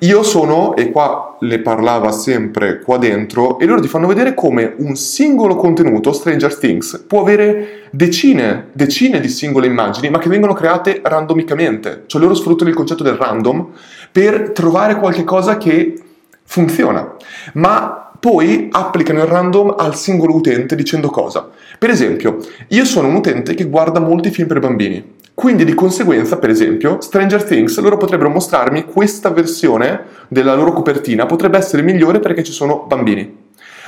io 0.00 0.22
sono, 0.22 0.76
e 0.76 0.90
qua 0.90 1.38
le 1.40 1.60
parlava 1.60 2.10
sempre 2.10 2.80
qua 2.80 2.98
dentro, 2.98 3.58
e 3.58 3.64
loro 3.64 3.80
ti 3.80 3.88
fanno 3.88 4.06
vedere 4.06 4.34
come 4.34 4.74
un 4.76 4.94
singolo 4.94 5.56
contenuto, 5.56 6.12
Stranger 6.12 6.54
Things, 6.58 7.02
può 7.06 7.22
avere 7.22 7.84
decine, 7.92 8.66
decine 8.72 9.20
di 9.20 9.28
singole 9.28 9.66
immagini, 9.66 10.10
ma 10.10 10.18
che 10.18 10.28
vengono 10.28 10.52
create 10.52 11.00
randomicamente. 11.02 12.02
Cioè 12.04 12.20
loro 12.20 12.34
sfruttano 12.34 12.68
il 12.68 12.76
concetto 12.76 13.02
del 13.02 13.14
random 13.14 13.68
per 14.12 14.50
trovare 14.50 14.96
qualche 14.96 15.24
cosa 15.24 15.56
che 15.56 15.98
funziona. 16.44 17.14
Ma 17.54 18.11
poi 18.22 18.68
applicano 18.70 19.18
il 19.18 19.26
random 19.26 19.74
al 19.76 19.96
singolo 19.96 20.36
utente 20.36 20.76
dicendo 20.76 21.10
cosa. 21.10 21.50
Per 21.76 21.90
esempio, 21.90 22.38
io 22.68 22.84
sono 22.84 23.08
un 23.08 23.16
utente 23.16 23.54
che 23.54 23.64
guarda 23.64 23.98
molti 23.98 24.30
film 24.30 24.46
per 24.46 24.60
bambini. 24.60 25.14
Quindi 25.34 25.64
di 25.64 25.74
conseguenza, 25.74 26.38
per 26.38 26.48
esempio, 26.48 27.00
Stranger 27.00 27.42
Things, 27.42 27.80
loro 27.80 27.96
potrebbero 27.96 28.30
mostrarmi 28.30 28.84
questa 28.84 29.30
versione 29.30 30.02
della 30.28 30.54
loro 30.54 30.72
copertina, 30.72 31.26
potrebbe 31.26 31.58
essere 31.58 31.82
migliore 31.82 32.20
perché 32.20 32.44
ci 32.44 32.52
sono 32.52 32.84
bambini. 32.86 33.40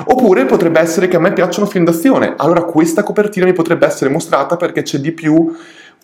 Oppure 0.07 0.47
potrebbe 0.47 0.81
essere 0.81 1.07
che 1.07 1.15
a 1.15 1.21
me 1.21 1.33
piacciono 1.33 1.69
film 1.69 1.85
d'azione, 1.85 2.35
allora 2.37 2.65
questa 2.65 3.05
copertina 3.05 3.47
mi 3.47 3.53
potrebbe 3.53 3.87
essere 3.87 4.11
mostrata 4.11 4.57
perché 4.57 4.83
c'è 4.83 4.99
di 4.99 5.13
più 5.13 5.55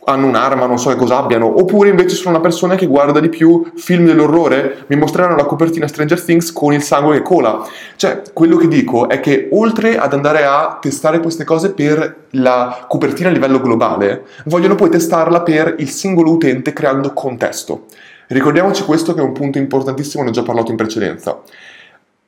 hanno 0.05 0.27
un'arma, 0.27 0.67
non 0.67 0.79
so 0.79 0.89
che 0.91 0.97
cosa 0.97 1.19
abbiano, 1.19 1.47
oppure 1.47 1.91
invece 1.91 2.17
sono 2.17 2.31
una 2.31 2.41
persona 2.41 2.75
che 2.75 2.87
guarda 2.87 3.21
di 3.21 3.29
più 3.29 3.71
film 3.75 4.07
dell'orrore, 4.07 4.85
mi 4.87 4.97
mostreranno 4.97 5.37
la 5.37 5.45
copertina 5.45 5.87
Stranger 5.87 6.23
Things 6.23 6.53
con 6.53 6.73
il 6.73 6.83
sangue 6.83 7.17
che 7.17 7.23
cola. 7.23 7.67
Cioè, 7.97 8.23
quello 8.33 8.57
che 8.57 8.69
dico 8.69 9.09
è 9.09 9.21
che 9.21 9.49
oltre 9.53 9.99
ad 9.99 10.13
andare 10.13 10.45
a 10.45 10.79
testare 10.81 11.21
queste 11.21 11.45
cose 11.45 11.73
per 11.73 12.27
la 12.31 12.87
copertina 12.89 13.29
a 13.29 13.33
livello 13.33 13.61
globale, 13.61 14.25
vogliono 14.47 14.75
poi 14.75 14.89
testarla 14.89 15.43
per 15.43 15.75
il 15.79 15.91
singolo 15.91 16.31
utente 16.31 16.73
creando 16.73 17.13
contesto. 17.13 17.85
Ricordiamoci 18.29 18.85
questo 18.85 19.13
che 19.13 19.21
è 19.21 19.25
un 19.25 19.33
punto 19.33 19.59
importantissimo, 19.59 20.23
ne 20.23 20.31
ho 20.31 20.33
già 20.33 20.43
parlato 20.43 20.71
in 20.71 20.77
precedenza. 20.77 21.41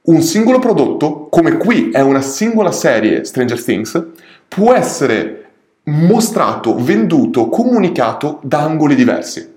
Un 0.04 0.20
singolo 0.20 0.58
prodotto, 0.58 1.28
come 1.30 1.56
qui 1.56 1.90
è 1.90 2.00
una 2.00 2.20
singola 2.20 2.72
serie 2.72 3.24
Stranger 3.24 3.62
Things, 3.62 4.04
può 4.48 4.74
essere 4.74 5.41
mostrato, 5.84 6.76
venduto, 6.76 7.48
comunicato 7.48 8.38
da 8.42 8.60
angoli 8.60 8.94
diversi. 8.94 9.50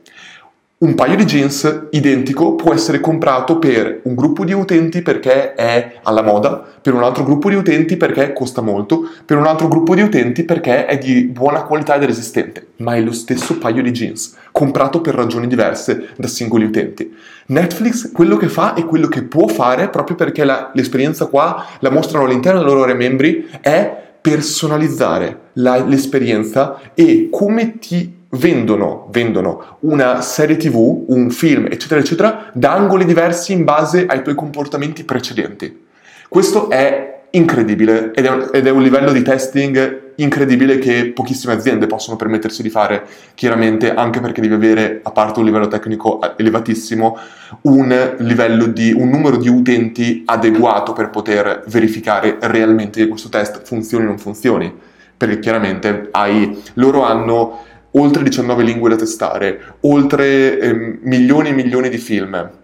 Un 0.78 0.94
paio 0.94 1.16
di 1.16 1.24
jeans 1.24 1.88
identico 1.92 2.56
può 2.56 2.74
essere 2.74 3.00
comprato 3.00 3.60
per 3.60 4.02
un 4.04 4.14
gruppo 4.14 4.44
di 4.44 4.52
utenti 4.52 5.02
perché 5.02 5.54
è 5.54 6.00
alla 6.04 6.22
moda, 6.22 6.64
per 6.82 6.94
un 6.94 7.02
altro 7.02 7.24
gruppo 7.24 7.50
di 7.50 7.56
utenti 7.56 7.96
perché 7.96 8.34
costa 8.34 8.62
molto, 8.62 9.10
per 9.26 9.38
un 9.38 9.46
altro 9.46 9.70
gruppo 9.70 9.96
di 9.96 10.02
utenti 10.02 10.44
perché 10.44 10.86
è 10.86 10.98
di 10.98 11.24
buona 11.24 11.64
qualità 11.64 11.96
ed 11.96 12.04
è 12.04 12.06
resistente, 12.06 12.68
ma 12.78 12.96
è 12.96 13.02
lo 13.02 13.14
stesso 13.14 13.58
paio 13.58 13.82
di 13.82 13.92
jeans, 13.92 14.36
comprato 14.52 15.00
per 15.00 15.16
ragioni 15.16 15.48
diverse 15.48 16.10
da 16.18 16.28
singoli 16.28 16.66
utenti. 16.66 17.16
Netflix 17.48 18.12
quello 18.12 18.36
che 18.36 18.50
fa 18.50 18.74
e 18.74 18.84
quello 18.84 19.08
che 19.08 19.24
può 19.24 19.48
fare, 19.48 19.88
proprio 19.88 20.18
perché 20.18 20.44
la, 20.44 20.72
l'esperienza 20.74 21.28
qua 21.28 21.66
la 21.80 21.90
mostrano 21.90 22.26
all'interno 22.26 22.62
dei 22.62 22.74
loro 22.74 22.94
membri, 22.94 23.48
è 23.62 24.04
personalizzare 24.26 25.52
la, 25.54 25.86
l'esperienza 25.86 26.80
e 26.96 27.28
come 27.30 27.78
ti 27.78 28.12
vendono, 28.30 29.08
vendono 29.12 29.78
una 29.82 30.20
serie 30.22 30.58
tv, 30.58 31.06
un 31.10 31.30
film, 31.30 31.68
eccetera, 31.68 32.00
eccetera, 32.00 32.50
da 32.52 32.74
angoli 32.74 33.06
diversi 33.06 33.54
in 33.54 33.64
base 33.64 34.08
ai 34.08 34.24
tuoi 34.24 34.34
comportamenti 34.34 35.04
precedenti. 35.04 35.86
Questo 36.28 36.72
è 36.72 37.15
incredibile 37.36 38.12
ed 38.14 38.26
è, 38.26 38.30
un, 38.30 38.50
ed 38.52 38.66
è 38.66 38.72
un 38.72 38.82
livello 38.82 39.12
di 39.12 39.22
testing 39.22 40.14
incredibile 40.16 40.78
che 40.78 41.12
pochissime 41.14 41.54
aziende 41.54 41.88
possono 41.88 42.16
permettersi 42.16 42.62
di 42.62 42.70
fare, 42.70 43.06
chiaramente 43.34 43.94
anche 43.94 44.22
perché 44.22 44.40
devi 44.42 44.54
avere, 44.54 45.02
a 45.04 45.12
parte 45.12 45.40
un 45.40 45.46
livello 45.46 45.68
tecnico 45.68 46.20
elevatissimo, 46.38 47.18
un 47.64 48.16
livello 48.20 48.68
di 48.68 48.94
un 48.94 49.10
numero 49.10 49.38
di 49.38 49.50
utenti 49.50 50.24
adeguato 50.26 50.94
per 50.94 51.10
poter 51.10 51.64
verificare 51.68 52.38
realmente 52.42 53.02
che 53.02 53.08
questo 53.10 53.30
test 53.30 53.62
funzioni 53.64 54.06
o 54.06 54.08
non 54.08 54.18
funzioni. 54.18 54.74
Perché 55.18 55.40
chiaramente 55.40 56.10
hai, 56.12 56.62
loro 56.74 57.04
hanno 57.04 57.64
oltre 57.92 58.24
19 58.24 58.64
lingue 58.64 58.90
da 58.90 58.96
testare, 58.98 59.76
oltre 59.82 60.60
eh, 60.60 61.00
milioni 61.02 61.50
e 61.50 61.54
milioni 61.54 61.90
di 61.90 61.98
film 61.98 62.64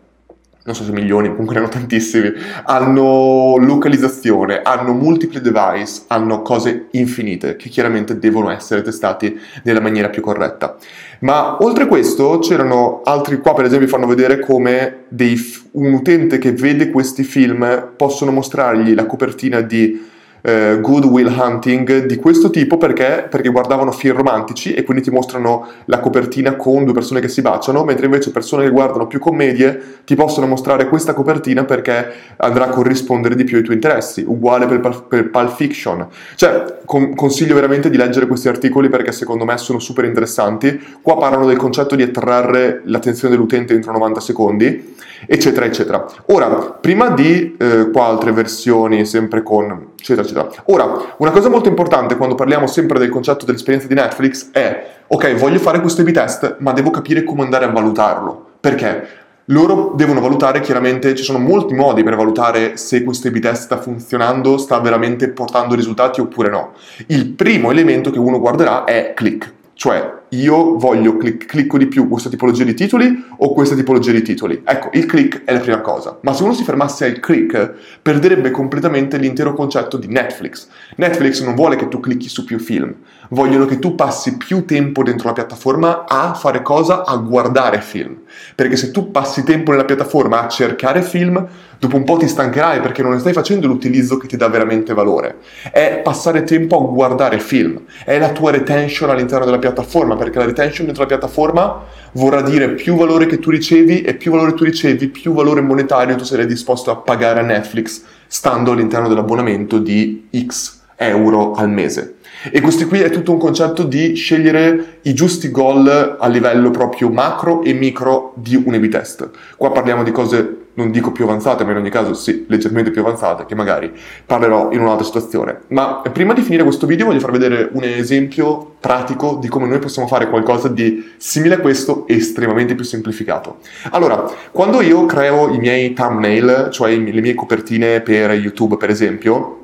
non 0.63 0.75
so 0.75 0.83
se 0.83 0.91
milioni, 0.91 1.29
comunque 1.29 1.55
ne 1.55 1.61
hanno 1.61 1.69
tantissimi, 1.69 2.31
hanno 2.65 3.57
localizzazione, 3.57 4.61
hanno 4.61 4.93
multipli 4.93 5.41
device, 5.41 6.03
hanno 6.07 6.43
cose 6.43 6.87
infinite 6.91 7.55
che 7.55 7.69
chiaramente 7.69 8.19
devono 8.19 8.51
essere 8.51 8.83
testati 8.83 9.39
nella 9.63 9.79
maniera 9.79 10.09
più 10.09 10.21
corretta. 10.21 10.77
Ma 11.21 11.57
oltre 11.61 11.85
a 11.85 11.87
questo 11.87 12.39
c'erano 12.39 13.01
altri, 13.03 13.39
qua 13.39 13.53
per 13.53 13.65
esempio 13.65 13.87
fanno 13.87 14.05
vedere 14.05 14.39
come 14.39 15.05
dei, 15.07 15.35
un 15.71 15.93
utente 15.93 16.37
che 16.37 16.51
vede 16.51 16.91
questi 16.91 17.23
film 17.23 17.93
possono 17.95 18.31
mostrargli 18.31 18.93
la 18.93 19.05
copertina 19.07 19.61
di 19.61 20.09
eh, 20.41 20.79
Good 20.81 21.05
Will 21.05 21.27
Hunting 21.27 22.05
di 22.05 22.15
questo 22.17 22.49
tipo 22.49 22.77
perché? 22.77 23.27
perché 23.29 23.49
guardavano 23.49 23.91
film 23.91 24.17
romantici 24.17 24.73
e 24.73 24.83
quindi 24.83 25.03
ti 25.03 25.11
mostrano 25.11 25.67
la 25.85 25.99
copertina 25.99 26.55
con 26.55 26.83
due 26.83 26.93
persone 26.93 27.19
che 27.19 27.27
si 27.27 27.41
baciano, 27.41 27.83
mentre 27.83 28.05
invece 28.05 28.31
persone 28.31 28.63
che 28.63 28.71
guardano 28.71 29.07
più 29.07 29.19
commedie 29.19 29.99
ti 30.05 30.15
possono 30.15 30.47
mostrare 30.47 30.87
questa 30.87 31.13
copertina 31.13 31.63
perché 31.63 32.11
andrà 32.37 32.65
a 32.65 32.69
corrispondere 32.69 33.35
di 33.35 33.43
più 33.43 33.57
ai 33.57 33.63
tuoi 33.63 33.75
interessi, 33.75 34.23
uguale 34.25 34.65
per, 34.65 35.05
per 35.07 35.29
Pulp 35.29 35.55
Fiction. 35.55 36.07
Cioè, 36.35 36.79
con, 36.85 37.15
consiglio 37.15 37.55
veramente 37.55 37.89
di 37.89 37.97
leggere 37.97 38.27
questi 38.27 38.47
articoli 38.47 38.89
perché 38.89 39.11
secondo 39.11 39.45
me 39.45 39.57
sono 39.57 39.79
super 39.79 40.05
interessanti. 40.05 40.79
Qua 41.01 41.17
parlano 41.17 41.45
del 41.45 41.57
concetto 41.57 41.95
di 41.95 42.03
attrarre 42.03 42.81
l'attenzione 42.85 43.33
dell'utente 43.33 43.73
entro 43.73 43.91
90 43.91 44.19
secondi, 44.19 44.95
eccetera, 45.25 45.65
eccetera. 45.65 46.05
Ora, 46.27 46.47
prima 46.47 47.09
di 47.09 47.55
eh, 47.57 47.89
qua 47.91 48.05
altre 48.05 48.31
versioni, 48.31 49.05
sempre 49.05 49.43
con 49.43 49.90
eccetera, 50.01 50.21
eccetera. 50.23 50.63
Ora, 50.65 51.13
una 51.17 51.31
cosa 51.31 51.49
molto 51.49 51.69
importante 51.69 52.17
quando 52.17 52.35
parliamo 52.35 52.67
sempre 52.67 52.99
del 52.99 53.09
concetto 53.09 53.45
dell'esperienza 53.45 53.87
di 53.87 53.93
Netflix 53.93 54.51
è, 54.51 54.87
ok, 55.07 55.35
voglio 55.35 55.59
fare 55.59 55.79
questo 55.79 56.01
A-B 56.01 56.11
test, 56.11 56.57
ma 56.59 56.73
devo 56.73 56.89
capire 56.89 57.23
come 57.23 57.43
andare 57.43 57.65
a 57.65 57.69
valutarlo. 57.69 58.49
Perché? 58.59 59.19
Loro 59.45 59.93
devono 59.95 60.21
valutare, 60.21 60.61
chiaramente 60.61 61.15
ci 61.15 61.23
sono 61.23 61.39
molti 61.39 61.73
modi 61.73 62.03
per 62.03 62.15
valutare 62.15 62.77
se 62.77 63.03
questo 63.03 63.27
A-B 63.27 63.39
test 63.39 63.63
sta 63.63 63.77
funzionando, 63.77 64.57
sta 64.57 64.79
veramente 64.79 65.29
portando 65.29 65.75
risultati 65.75 66.21
oppure 66.21 66.49
no. 66.49 66.73
Il 67.07 67.29
primo 67.29 67.71
elemento 67.71 68.11
che 68.11 68.19
uno 68.19 68.39
guarderà 68.39 68.83
è 68.83 69.13
click, 69.15 69.53
cioè 69.73 70.19
io 70.31 70.77
voglio 70.77 71.17
clic- 71.17 71.45
clicco 71.45 71.77
di 71.77 71.87
più 71.87 72.07
questa 72.07 72.29
tipologia 72.29 72.63
di 72.63 72.73
titoli 72.73 73.25
o 73.37 73.53
questa 73.53 73.75
tipologia 73.75 74.11
di 74.11 74.21
titoli. 74.21 74.61
Ecco, 74.63 74.89
il 74.93 75.05
click 75.05 75.43
è 75.43 75.53
la 75.53 75.59
prima 75.59 75.81
cosa, 75.81 76.19
ma 76.21 76.33
se 76.33 76.43
uno 76.43 76.53
si 76.53 76.63
fermasse 76.63 77.05
al 77.05 77.19
click 77.19 77.73
perderebbe 78.01 78.51
completamente 78.51 79.17
l'intero 79.17 79.53
concetto 79.53 79.97
di 79.97 80.07
Netflix. 80.07 80.67
Netflix 80.95 81.43
non 81.43 81.55
vuole 81.55 81.75
che 81.75 81.87
tu 81.87 81.99
clicchi 81.99 82.29
su 82.29 82.45
più 82.45 82.59
film, 82.59 82.93
vogliono 83.31 83.65
che 83.65 83.79
tu 83.79 83.95
passi 83.95 84.37
più 84.37 84.65
tempo 84.65 85.03
dentro 85.03 85.27
la 85.27 85.33
piattaforma 85.33 86.05
a 86.07 86.33
fare 86.33 86.61
cosa? 86.61 87.05
A 87.05 87.15
guardare 87.17 87.81
film. 87.81 88.19
Perché 88.55 88.75
se 88.75 88.91
tu 88.91 89.11
passi 89.11 89.43
tempo 89.43 89.71
nella 89.71 89.85
piattaforma 89.85 90.43
a 90.43 90.47
cercare 90.47 91.01
film, 91.01 91.45
dopo 91.79 91.95
un 91.95 92.03
po' 92.03 92.17
ti 92.17 92.27
stancherai 92.27 92.79
perché 92.81 93.01
non 93.01 93.13
ne 93.13 93.19
stai 93.19 93.33
facendo 93.33 93.67
l'utilizzo 93.67 94.17
che 94.17 94.27
ti 94.27 94.37
dà 94.37 94.47
veramente 94.49 94.93
valore. 94.93 95.37
È 95.71 96.01
passare 96.03 96.43
tempo 96.43 96.77
a 96.77 96.93
guardare 96.93 97.39
film, 97.39 97.81
è 98.05 98.17
la 98.19 98.31
tua 98.31 98.51
retention 98.51 99.09
all'interno 99.09 99.45
della 99.45 99.59
piattaforma 99.59 100.15
perché 100.15 100.37
la 100.37 100.45
retention 100.45 100.85
dentro 100.85 101.03
la 101.03 101.09
piattaforma 101.09 101.83
vorrà 102.13 102.41
dire 102.41 102.69
più 102.71 102.95
valore 102.95 103.25
che 103.25 103.39
tu 103.39 103.49
ricevi 103.49 104.01
e 104.01 104.15
più 104.15 104.31
valore 104.31 104.53
tu 104.53 104.63
ricevi, 104.63 105.07
più 105.07 105.33
valore 105.33 105.61
monetario 105.61 106.15
tu 106.15 106.23
sarai 106.23 106.45
disposto 106.45 106.91
a 106.91 106.97
pagare 106.97 107.39
a 107.39 107.43
Netflix 107.43 108.03
stando 108.27 108.71
all'interno 108.71 109.07
dell'abbonamento 109.07 109.77
di 109.77 110.27
X 110.45 110.79
euro 110.97 111.53
al 111.53 111.69
mese. 111.69 112.15
E 112.49 112.59
questo 112.59 112.87
qui 112.87 113.01
è 113.01 113.11
tutto 113.11 113.31
un 113.31 113.37
concetto 113.37 113.83
di 113.83 114.15
scegliere 114.15 114.99
i 115.03 115.13
giusti 115.13 115.51
goal 115.51 116.17
a 116.19 116.27
livello 116.27 116.71
proprio 116.71 117.09
macro 117.09 117.61
e 117.61 117.73
micro 117.73 118.33
di 118.35 118.55
un 118.55 118.73
A-B 118.73 118.87
test. 118.87 119.29
Qua 119.57 119.71
parliamo 119.71 120.03
di 120.03 120.11
cose 120.11 120.57
non 120.73 120.89
dico 120.89 121.11
più 121.11 121.25
avanzate, 121.25 121.63
ma 121.63 121.71
in 121.71 121.77
ogni 121.77 121.89
caso 121.89 122.13
sì, 122.13 122.45
leggermente 122.47 122.91
più 122.91 123.01
avanzate, 123.01 123.45
che 123.45 123.53
magari 123.53 123.91
parlerò 124.25 124.71
in 124.71 124.79
un'altra 124.79 125.05
situazione. 125.05 125.59
Ma 125.67 126.01
prima 126.11 126.33
di 126.33 126.41
finire 126.41 126.63
questo 126.63 126.87
video 126.87 127.05
voglio 127.07 127.19
far 127.19 127.31
vedere 127.31 127.69
un 127.73 127.83
esempio 127.83 128.75
pratico 128.79 129.37
di 129.39 129.47
come 129.47 129.67
noi 129.67 129.79
possiamo 129.79 130.07
fare 130.07 130.29
qualcosa 130.29 130.67
di 130.67 131.11
simile 131.17 131.55
a 131.55 131.59
questo, 131.59 132.07
estremamente 132.07 132.73
più 132.73 132.85
semplificato. 132.85 133.57
Allora, 133.91 134.23
quando 134.51 134.81
io 134.81 135.05
creo 135.05 135.49
i 135.53 135.59
miei 135.59 135.93
thumbnail, 135.93 136.69
cioè 136.71 136.95
le 136.95 137.21
mie 137.21 137.35
copertine 137.35 138.01
per 138.01 138.31
YouTube 138.31 138.77
per 138.77 138.89
esempio, 138.89 139.57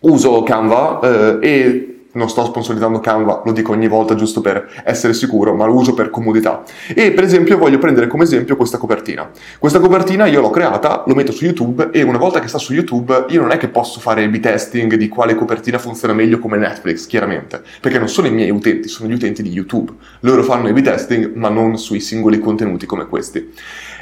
uso 0.00 0.42
Canva 0.42 1.00
eh, 1.02 1.38
e 1.40 1.95
non 2.16 2.28
sto 2.28 2.44
sponsorizzando 2.44 2.98
Canva, 3.00 3.42
lo 3.44 3.52
dico 3.52 3.72
ogni 3.72 3.88
volta 3.88 4.14
giusto 4.14 4.40
per 4.40 4.82
essere 4.84 5.12
sicuro, 5.12 5.54
ma 5.54 5.66
lo 5.66 5.74
uso 5.74 5.94
per 5.94 6.10
comodità. 6.10 6.62
E 6.88 7.12
per 7.12 7.24
esempio 7.24 7.58
voglio 7.58 7.78
prendere 7.78 8.06
come 8.06 8.24
esempio 8.24 8.56
questa 8.56 8.78
copertina. 8.78 9.30
Questa 9.58 9.78
copertina 9.78 10.26
io 10.26 10.40
l'ho 10.40 10.50
creata, 10.50 11.04
lo 11.06 11.14
metto 11.14 11.32
su 11.32 11.44
YouTube 11.44 11.90
e 11.92 12.02
una 12.02 12.18
volta 12.18 12.40
che 12.40 12.48
sta 12.48 12.58
su 12.58 12.72
YouTube 12.72 13.26
io 13.28 13.40
non 13.40 13.52
è 13.52 13.58
che 13.58 13.68
posso 13.68 14.00
fare 14.00 14.24
A-B 14.24 14.40
testing 14.40 14.94
di 14.94 15.08
quale 15.08 15.34
copertina 15.34 15.78
funziona 15.78 16.14
meglio 16.14 16.38
come 16.38 16.56
Netflix, 16.56 17.06
chiaramente, 17.06 17.62
perché 17.80 17.98
non 17.98 18.08
sono 18.08 18.26
i 18.26 18.30
miei 18.30 18.50
utenti, 18.50 18.88
sono 18.88 19.08
gli 19.08 19.14
utenti 19.14 19.42
di 19.42 19.50
YouTube. 19.50 19.92
Loro 20.20 20.42
fanno 20.42 20.68
A-B 20.68 20.80
testing 20.80 21.34
ma 21.34 21.48
non 21.48 21.78
sui 21.78 22.00
singoli 22.00 22.38
contenuti 22.38 22.86
come 22.86 23.06
questi. 23.06 23.52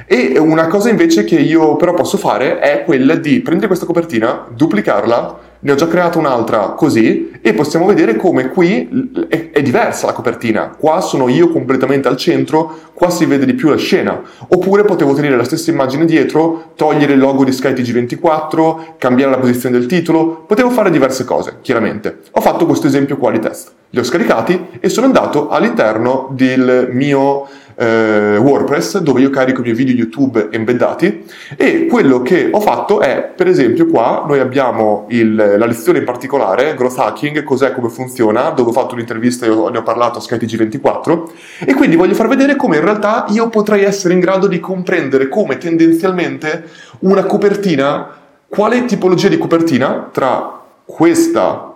E 0.07 0.39
una 0.39 0.67
cosa 0.67 0.91
invece 0.91 1.25
che 1.25 1.37
io 1.37 1.77
però 1.77 1.95
posso 1.95 2.17
fare 2.17 2.59
è 2.59 2.85
quella 2.85 3.15
di 3.15 3.41
prendere 3.41 3.69
questa 3.69 3.87
copertina, 3.87 4.47
duplicarla, 4.49 5.53
ne 5.65 5.73
ho 5.73 5.75
già 5.77 5.89
creato 5.89 6.19
un'altra 6.19 6.75
così 6.77 7.31
e 7.41 7.55
possiamo 7.55 7.87
vedere 7.87 8.17
come 8.17 8.51
qui 8.51 9.09
è, 9.29 9.51
è, 9.51 9.63
diversa 9.63 10.07
la 10.07 10.13
copertina. 10.13 10.75
Qua 10.79 11.01
sono 11.01 11.29
io 11.29 11.49
completamente 11.51 12.07
al 12.07 12.19
centro, 12.19 12.91
qua 12.93 13.09
si 13.09 13.25
vede 13.25 13.47
di 13.47 13.55
più 13.55 13.71
la 13.71 13.77
scena. 13.77 14.21
Oppure 14.49 14.85
potevo 14.85 15.15
tenere 15.15 15.37
la 15.37 15.45
stessa 15.45 15.71
immagine 15.71 16.05
dietro, 16.05 16.73
togliere 16.77 17.15
il 17.15 17.19
logo 17.19 17.45
di 17.45 17.51
SkyTG24, 17.51 18.97
cambiare 18.99 19.31
la 19.31 19.39
posizione 19.39 19.79
del 19.79 19.87
titolo, 19.87 20.45
potevo 20.47 20.69
fare 20.69 20.91
diverse 20.91 21.25
cose, 21.25 21.57
chiaramente. 21.63 22.19
Ho 22.33 22.41
fatto 22.43 22.67
questo 22.67 22.87
esempio 22.87 23.17
qua 23.17 23.31
di 23.31 23.39
test. 23.39 23.73
Li 23.95 24.01
ho 24.01 24.03
scaricati 24.03 24.71
e 24.81 24.89
sono 24.89 25.07
andato 25.07 25.51
all'interno 25.51 26.27
del 26.33 26.89
mio 26.91 27.47
eh, 27.77 28.37
WordPress 28.37 28.99
dove 28.99 29.21
io 29.21 29.31
carico 29.31 29.61
i 29.61 29.63
miei 29.63 29.77
video 29.77 29.95
YouTube 29.95 30.49
embeddati 30.51 31.25
e 31.57 31.87
quello 31.87 32.21
che 32.21 32.49
ho 32.51 32.59
fatto 32.59 32.99
è, 33.01 33.23
per 33.23 33.47
esempio 33.47 33.87
qua 33.87 34.25
noi 34.27 34.41
abbiamo 34.41 35.07
il, 35.11 35.37
la 35.37 35.67
lezione 35.67 35.99
in 35.99 36.05
particolare, 36.05 36.75
Growth 36.75 36.99
Hacking, 36.99 37.45
cos'è, 37.45 37.73
come 37.73 37.89
funziona, 37.89 38.51
dove 38.51 38.71
ho 38.71 38.73
fatto 38.73 38.95
un'intervista 38.95 39.47
e 39.47 39.49
ne 39.49 39.79
ho 39.79 39.83
parlato 39.85 40.19
a 40.19 40.23
SkyTG24 40.23 41.23
e 41.65 41.75
quindi 41.75 41.95
voglio 41.95 42.15
far 42.15 42.27
vedere 42.27 42.57
come 42.57 42.79
in 42.79 42.83
realtà 42.83 43.27
io 43.29 43.49
potrei 43.49 43.85
essere 43.85 44.15
in 44.15 44.19
grado 44.19 44.49
di 44.49 44.59
comprendere 44.59 45.29
come 45.29 45.57
tendenzialmente 45.57 46.65
una 47.01 47.23
copertina, 47.23 48.09
quale 48.49 48.87
tipologia 48.87 49.29
di 49.29 49.39
copertina 49.39 50.09
tra 50.11 50.63
questa 50.85 51.75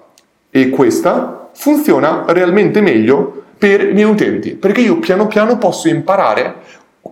e 0.50 0.70
questa 0.70 1.37
funziona 1.58 2.24
realmente 2.28 2.80
meglio 2.80 3.42
per 3.58 3.80
i 3.88 3.92
miei 3.92 4.08
utenti, 4.08 4.54
perché 4.54 4.80
io 4.80 4.98
piano 5.00 5.26
piano 5.26 5.58
posso 5.58 5.88
imparare 5.88 6.54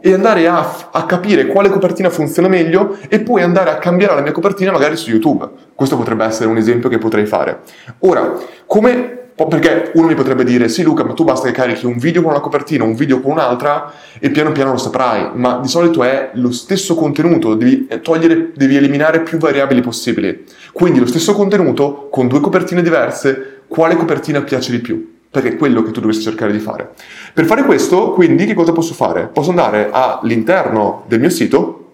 e 0.01 0.13
andare 0.13 0.47
a, 0.47 0.89
a, 0.93 1.05
capire 1.05 1.47
quale 1.47 1.69
copertina 1.69 2.11
funziona 2.11 2.47
meglio 2.47 2.97
e 3.09 3.19
poi 3.21 3.43
andare 3.43 3.71
a 3.71 3.79
cambiare 3.79 4.15
la 4.15 4.21
mia 4.21 4.31
copertina 4.31 4.71
magari 4.71 4.97
su 4.97 5.11
YouTube. 5.11 5.49
Questo 5.75 5.97
potrebbe 5.97 6.25
essere 6.25 6.49
un 6.49 6.59
esempio 6.59 6.89
che 6.89 6.99
potrei 6.99 7.27
fare. 7.27 7.63
Ora, 8.01 8.35
come 8.67 9.25
perché 9.35 9.91
uno 9.95 10.07
mi 10.07 10.15
potrebbe 10.15 10.45
dire 10.45 10.67
sì 10.69 10.83
Luca 10.83 11.05
ma 11.05 11.13
tu 11.13 11.23
basta 11.23 11.47
che 11.47 11.53
carichi 11.53 11.85
un 11.85 11.99
video 11.99 12.23
con 12.23 12.31
una 12.31 12.41
copertina 12.41 12.85
un 12.85 12.95
video 12.95 13.21
con 13.21 13.33
un'altra 13.33 13.93
e 14.19 14.31
piano 14.31 14.51
piano 14.51 14.71
lo 14.71 14.79
saprai 14.79 15.33
ma 15.35 15.59
di 15.61 15.69
solito 15.69 16.03
è 16.03 16.31
lo 16.35 16.51
stesso 16.51 16.95
contenuto 16.95 17.55
devi 17.55 17.87
togliere 18.01 18.53
devi 18.55 18.77
eliminare 18.77 19.21
più 19.21 19.37
variabili 19.37 19.83
possibili 19.83 20.45
quindi 20.73 21.01
lo 21.01 21.07
stesso 21.07 21.35
contenuto 21.35 22.09
con 22.11 22.29
due 22.29 22.41
copertine 22.41 22.81
diverse 22.81 23.56
quale 23.69 23.97
copertina 23.97 24.43
piace 24.43 24.71
di 24.71 24.79
più 24.81 25.15
perché 25.37 25.51
è 25.51 25.57
quello 25.57 25.83
che 25.83 25.91
tu 25.91 26.01
dovresti 26.01 26.23
cercare 26.23 26.51
di 26.51 26.59
fare. 26.59 26.93
Per 27.35 27.45
fare 27.45 27.65
questo, 27.65 28.13
quindi, 28.13 28.47
che 28.47 28.55
cosa 28.55 28.73
posso 28.73 28.95
fare? 28.95 29.29
Posso 29.31 29.51
andare 29.51 29.91
all'interno 29.93 31.05
del 31.09 31.21
mio 31.21 31.29
sito 31.29 31.87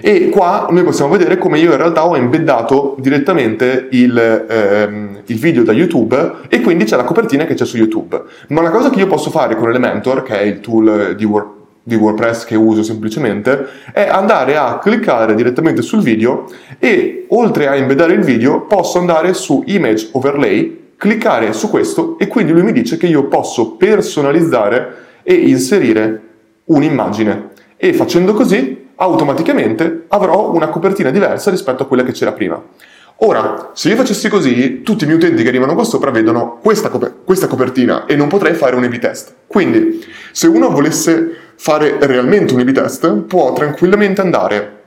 e 0.00 0.28
qua 0.28 0.66
noi 0.70 0.82
possiamo 0.82 1.12
vedere 1.12 1.38
come 1.38 1.58
io 1.58 1.70
in 1.70 1.76
realtà 1.76 2.06
ho 2.06 2.16
embeddato 2.16 2.96
direttamente 2.98 3.88
il, 3.92 4.46
ehm, 4.48 5.22
il, 5.24 5.38
video 5.38 5.62
da 5.62 5.72
YouTube 5.72 6.32
e 6.48 6.60
quindi 6.60 6.84
c'è 6.84 6.96
la 6.96 7.04
copertina 7.04 7.44
che 7.44 7.54
c'è 7.54 7.64
su 7.64 7.76
YouTube. 7.76 8.22
Ma 8.48 8.60
una 8.60 8.70
cosa 8.70 8.90
che 8.90 8.98
io 8.98 9.06
posso 9.06 9.30
fare 9.30 9.56
con 9.56 9.68
Elementor, 9.68 10.22
che 10.22 10.38
è 10.38 10.42
il 10.42 10.60
tool 10.60 11.14
di, 11.14 11.24
Word, 11.24 11.53
di 11.86 11.94
WordPress 11.94 12.46
che 12.46 12.56
uso 12.56 12.82
semplicemente, 12.82 13.66
è 13.92 14.08
andare 14.08 14.56
a 14.56 14.78
cliccare 14.78 15.34
direttamente 15.34 15.82
sul 15.82 16.00
video 16.00 16.46
e 16.78 17.26
oltre 17.28 17.68
a 17.68 17.76
embeddare 17.76 18.14
il 18.14 18.22
video 18.22 18.62
posso 18.62 18.98
andare 18.98 19.34
su 19.34 19.62
Image 19.66 20.08
Overlay 20.12 20.82
cliccare 20.96 21.52
su 21.52 21.68
questo 21.68 22.16
e 22.18 22.26
quindi 22.26 22.52
lui 22.52 22.62
mi 22.62 22.72
dice 22.72 22.96
che 22.96 23.06
io 23.06 23.24
posso 23.24 23.72
personalizzare 23.72 24.94
e 25.22 25.34
inserire 25.34 26.22
un'immagine 26.64 27.50
e 27.76 27.92
facendo 27.92 28.32
così 28.32 28.88
automaticamente 28.94 30.04
avrò 30.08 30.50
una 30.52 30.68
copertina 30.68 31.10
diversa 31.10 31.50
rispetto 31.50 31.82
a 31.82 31.86
quella 31.86 32.04
che 32.04 32.12
c'era 32.12 32.32
prima. 32.32 32.62
Ora, 33.18 33.70
se 33.74 33.90
io 33.90 33.96
facessi 33.96 34.28
così, 34.28 34.82
tutti 34.82 35.04
i 35.04 35.06
miei 35.06 35.18
utenti 35.18 35.42
che 35.42 35.48
arrivano 35.48 35.74
qua 35.74 35.84
sopra 35.84 36.10
vedono 36.10 36.58
questa 36.60 36.88
copertina 37.46 38.06
e 38.06 38.16
non 38.16 38.28
potrei 38.28 38.54
fare 38.54 38.74
un 38.74 38.82
A-B 38.82 38.98
test. 38.98 39.34
Quindi, 39.46 40.04
se 40.32 40.48
uno 40.48 40.70
volesse 40.70 41.36
fare 41.56 41.96
realmente 42.00 42.54
un 42.54 42.60
A-B 42.60 42.72
test, 42.72 43.12
può 43.22 43.52
tranquillamente 43.52 44.20
andare 44.20 44.82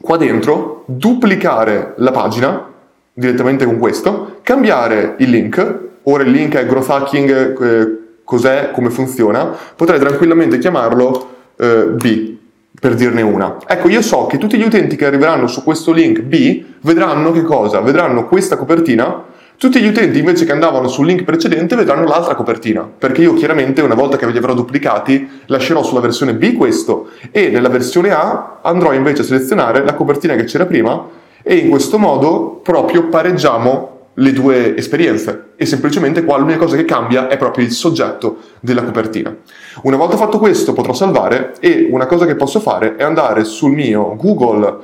qua 0.00 0.16
dentro, 0.16 0.84
duplicare 0.86 1.94
la 1.96 2.10
pagina 2.10 2.68
direttamente 3.12 3.64
con 3.64 3.78
questo, 3.78 4.38
cambiare 4.42 5.16
il 5.18 5.30
link, 5.30 5.78
ora 6.04 6.22
il 6.22 6.30
link 6.30 6.56
è 6.56 6.66
growth 6.66 6.88
hacking, 6.88 7.62
eh, 7.62 7.98
cos'è, 8.24 8.70
come 8.72 8.90
funziona, 8.90 9.54
potrei 9.76 9.98
tranquillamente 9.98 10.58
chiamarlo 10.58 11.28
eh, 11.56 11.86
B, 11.88 12.36
per 12.80 12.94
dirne 12.94 13.22
una. 13.22 13.56
Ecco, 13.66 13.88
io 13.88 14.00
so 14.00 14.26
che 14.26 14.38
tutti 14.38 14.56
gli 14.56 14.62
utenti 14.62 14.96
che 14.96 15.04
arriveranno 15.04 15.46
su 15.46 15.62
questo 15.62 15.92
link 15.92 16.20
B 16.20 16.64
vedranno 16.80 17.32
che 17.32 17.42
cosa? 17.42 17.80
Vedranno 17.80 18.26
questa 18.26 18.56
copertina, 18.56 19.24
tutti 19.60 19.78
gli 19.78 19.88
utenti 19.88 20.18
invece 20.18 20.46
che 20.46 20.52
andavano 20.52 20.88
sul 20.88 21.04
link 21.04 21.22
precedente 21.22 21.76
vedranno 21.76 22.06
l'altra 22.06 22.34
copertina, 22.34 22.88
perché 22.96 23.20
io 23.20 23.34
chiaramente 23.34 23.82
una 23.82 23.94
volta 23.94 24.16
che 24.16 24.26
li 24.26 24.38
avrò 24.38 24.54
duplicati 24.54 25.42
lascerò 25.44 25.82
sulla 25.82 26.00
versione 26.00 26.32
B 26.32 26.56
questo 26.56 27.10
e 27.30 27.50
nella 27.50 27.68
versione 27.68 28.10
A 28.10 28.60
andrò 28.62 28.94
invece 28.94 29.20
a 29.20 29.24
selezionare 29.26 29.84
la 29.84 29.92
copertina 29.92 30.34
che 30.34 30.44
c'era 30.44 30.64
prima 30.64 31.06
e 31.42 31.56
in 31.56 31.68
questo 31.68 31.98
modo 31.98 32.60
proprio 32.62 33.08
pareggiamo 33.08 33.98
le 34.14 34.32
due 34.32 34.74
esperienze 34.78 35.50
e 35.56 35.66
semplicemente 35.66 36.24
qua 36.24 36.38
l'unica 36.38 36.60
cosa 36.60 36.76
che 36.76 36.86
cambia 36.86 37.28
è 37.28 37.36
proprio 37.36 37.62
il 37.62 37.70
soggetto 37.70 38.38
della 38.60 38.82
copertina. 38.82 39.36
Una 39.82 39.96
volta 39.96 40.16
fatto 40.16 40.38
questo 40.38 40.72
potrò 40.72 40.94
salvare 40.94 41.52
e 41.60 41.86
una 41.90 42.06
cosa 42.06 42.24
che 42.24 42.34
posso 42.34 42.60
fare 42.60 42.96
è 42.96 43.02
andare 43.02 43.44
sul 43.44 43.72
mio 43.72 44.16
Google 44.16 44.78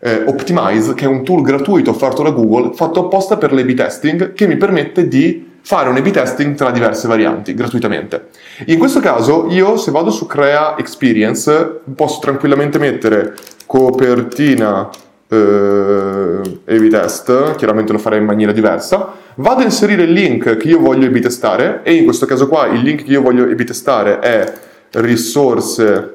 eh, 0.00 0.24
Optimize, 0.26 0.94
che 0.94 1.04
è 1.04 1.08
un 1.08 1.24
tool 1.24 1.42
gratuito 1.42 1.90
offerto 1.90 2.22
da 2.22 2.30
Google, 2.30 2.72
fatto 2.74 3.04
apposta 3.04 3.36
per 3.36 3.52
l'A-B 3.52 3.74
testing, 3.74 4.32
che 4.32 4.46
mi 4.46 4.56
permette 4.56 5.06
di 5.06 5.48
fare 5.62 5.88
un 5.88 5.96
A-B 5.96 6.10
testing 6.10 6.54
tra 6.54 6.70
diverse 6.70 7.06
varianti 7.06 7.54
gratuitamente. 7.54 8.28
In 8.66 8.78
questo 8.78 9.00
caso 9.00 9.46
io 9.50 9.76
se 9.76 9.90
vado 9.90 10.10
su 10.10 10.26
Crea 10.26 10.76
Experience 10.78 11.80
posso 11.94 12.18
tranquillamente 12.20 12.78
mettere 12.78 13.34
copertina 13.66 14.88
eh, 15.28 15.36
A-B 15.36 16.88
test, 16.88 17.54
chiaramente 17.56 17.92
lo 17.92 17.98
farei 17.98 18.18
in 18.18 18.24
maniera 18.24 18.52
diversa, 18.52 19.12
vado 19.36 19.60
a 19.60 19.64
inserire 19.64 20.02
il 20.02 20.12
link 20.12 20.56
che 20.56 20.68
io 20.68 20.80
voglio 20.80 21.06
A-B 21.06 21.20
testare 21.20 21.80
e 21.82 21.94
in 21.94 22.04
questo 22.04 22.26
caso 22.26 22.48
qua 22.48 22.66
il 22.66 22.80
link 22.80 23.04
che 23.04 23.12
io 23.12 23.22
voglio 23.22 23.44
A-B 23.44 23.62
testare 23.62 24.18
è 24.18 24.52
risorse, 24.92 26.14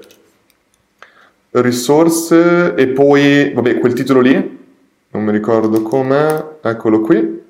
risorse 1.62 2.74
e 2.76 2.88
poi, 2.88 3.52
vabbè, 3.54 3.80
quel 3.80 3.94
titolo 3.94 4.20
lì, 4.20 4.34
non 5.12 5.24
mi 5.24 5.32
ricordo 5.32 5.82
com'è, 5.82 6.44
eccolo 6.62 7.02
qui. 7.02 7.44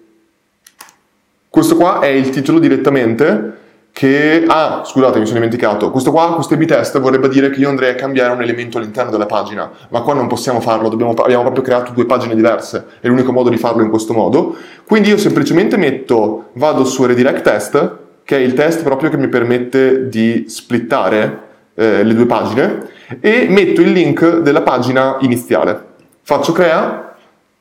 Questo 1.50 1.76
qua 1.76 2.00
è 2.00 2.08
il 2.08 2.30
titolo 2.30 2.60
direttamente 2.60 3.54
che... 3.92 4.44
Ah, 4.46 4.84
scusate, 4.86 5.20
mi 5.20 5.26
sono 5.26 5.40
dimenticato. 5.40 5.90
Questo 5.90 6.12
qua, 6.12 6.34
questo 6.34 6.54
A-B 6.54 6.66
test 6.66 7.00
vorrebbe 7.00 7.30
dire 7.30 7.50
che 7.50 7.62
io 7.62 7.70
andrei 7.70 7.92
a 7.92 7.96
cambiare 7.96 8.34
un 8.34 8.42
elemento 8.42 8.78
all'interno 8.78 9.10
della 9.10 9.26
pagina, 9.26 9.72
ma 9.90 10.02
qua 10.02 10.14
non 10.14 10.28
possiamo 10.28 10.60
farlo, 10.60 10.90
dobbiamo, 10.90 11.14
abbiamo 11.14 11.44
proprio 11.44 11.64
creato 11.64 11.94
due 11.94 12.06
pagine 12.06 12.36
diverse, 12.36 12.86
è 13.00 13.08
l'unico 13.08 13.32
modo 13.32 13.50
di 13.50 13.58
farlo 13.58 13.82
in 13.82 13.90
questo 13.90 14.14
modo. 14.14 14.56
Quindi 14.86 15.10
io 15.10 15.18
semplicemente 15.18 15.78
metto, 15.78 16.50
vado 16.54 16.84
su 16.84 17.06
redirect 17.06 17.42
test, 17.42 17.98
che 18.26 18.36
è 18.36 18.40
il 18.40 18.54
test 18.54 18.84
proprio 18.84 19.10
che 19.10 19.18
mi 19.18 19.30
permette 19.30 20.10
di 20.10 20.44
splittare 20.48 21.45
eh, 21.76 22.04
le 22.04 22.14
due 22.14 22.26
pagine, 22.26 22.88
e 23.20 23.48
metto 23.50 23.82
il 23.82 23.92
link 23.92 24.40
della 24.40 24.62
pagina 24.62 25.18
iniziale. 25.20 25.94
Faccio 26.22 26.52
crea 26.54 27.16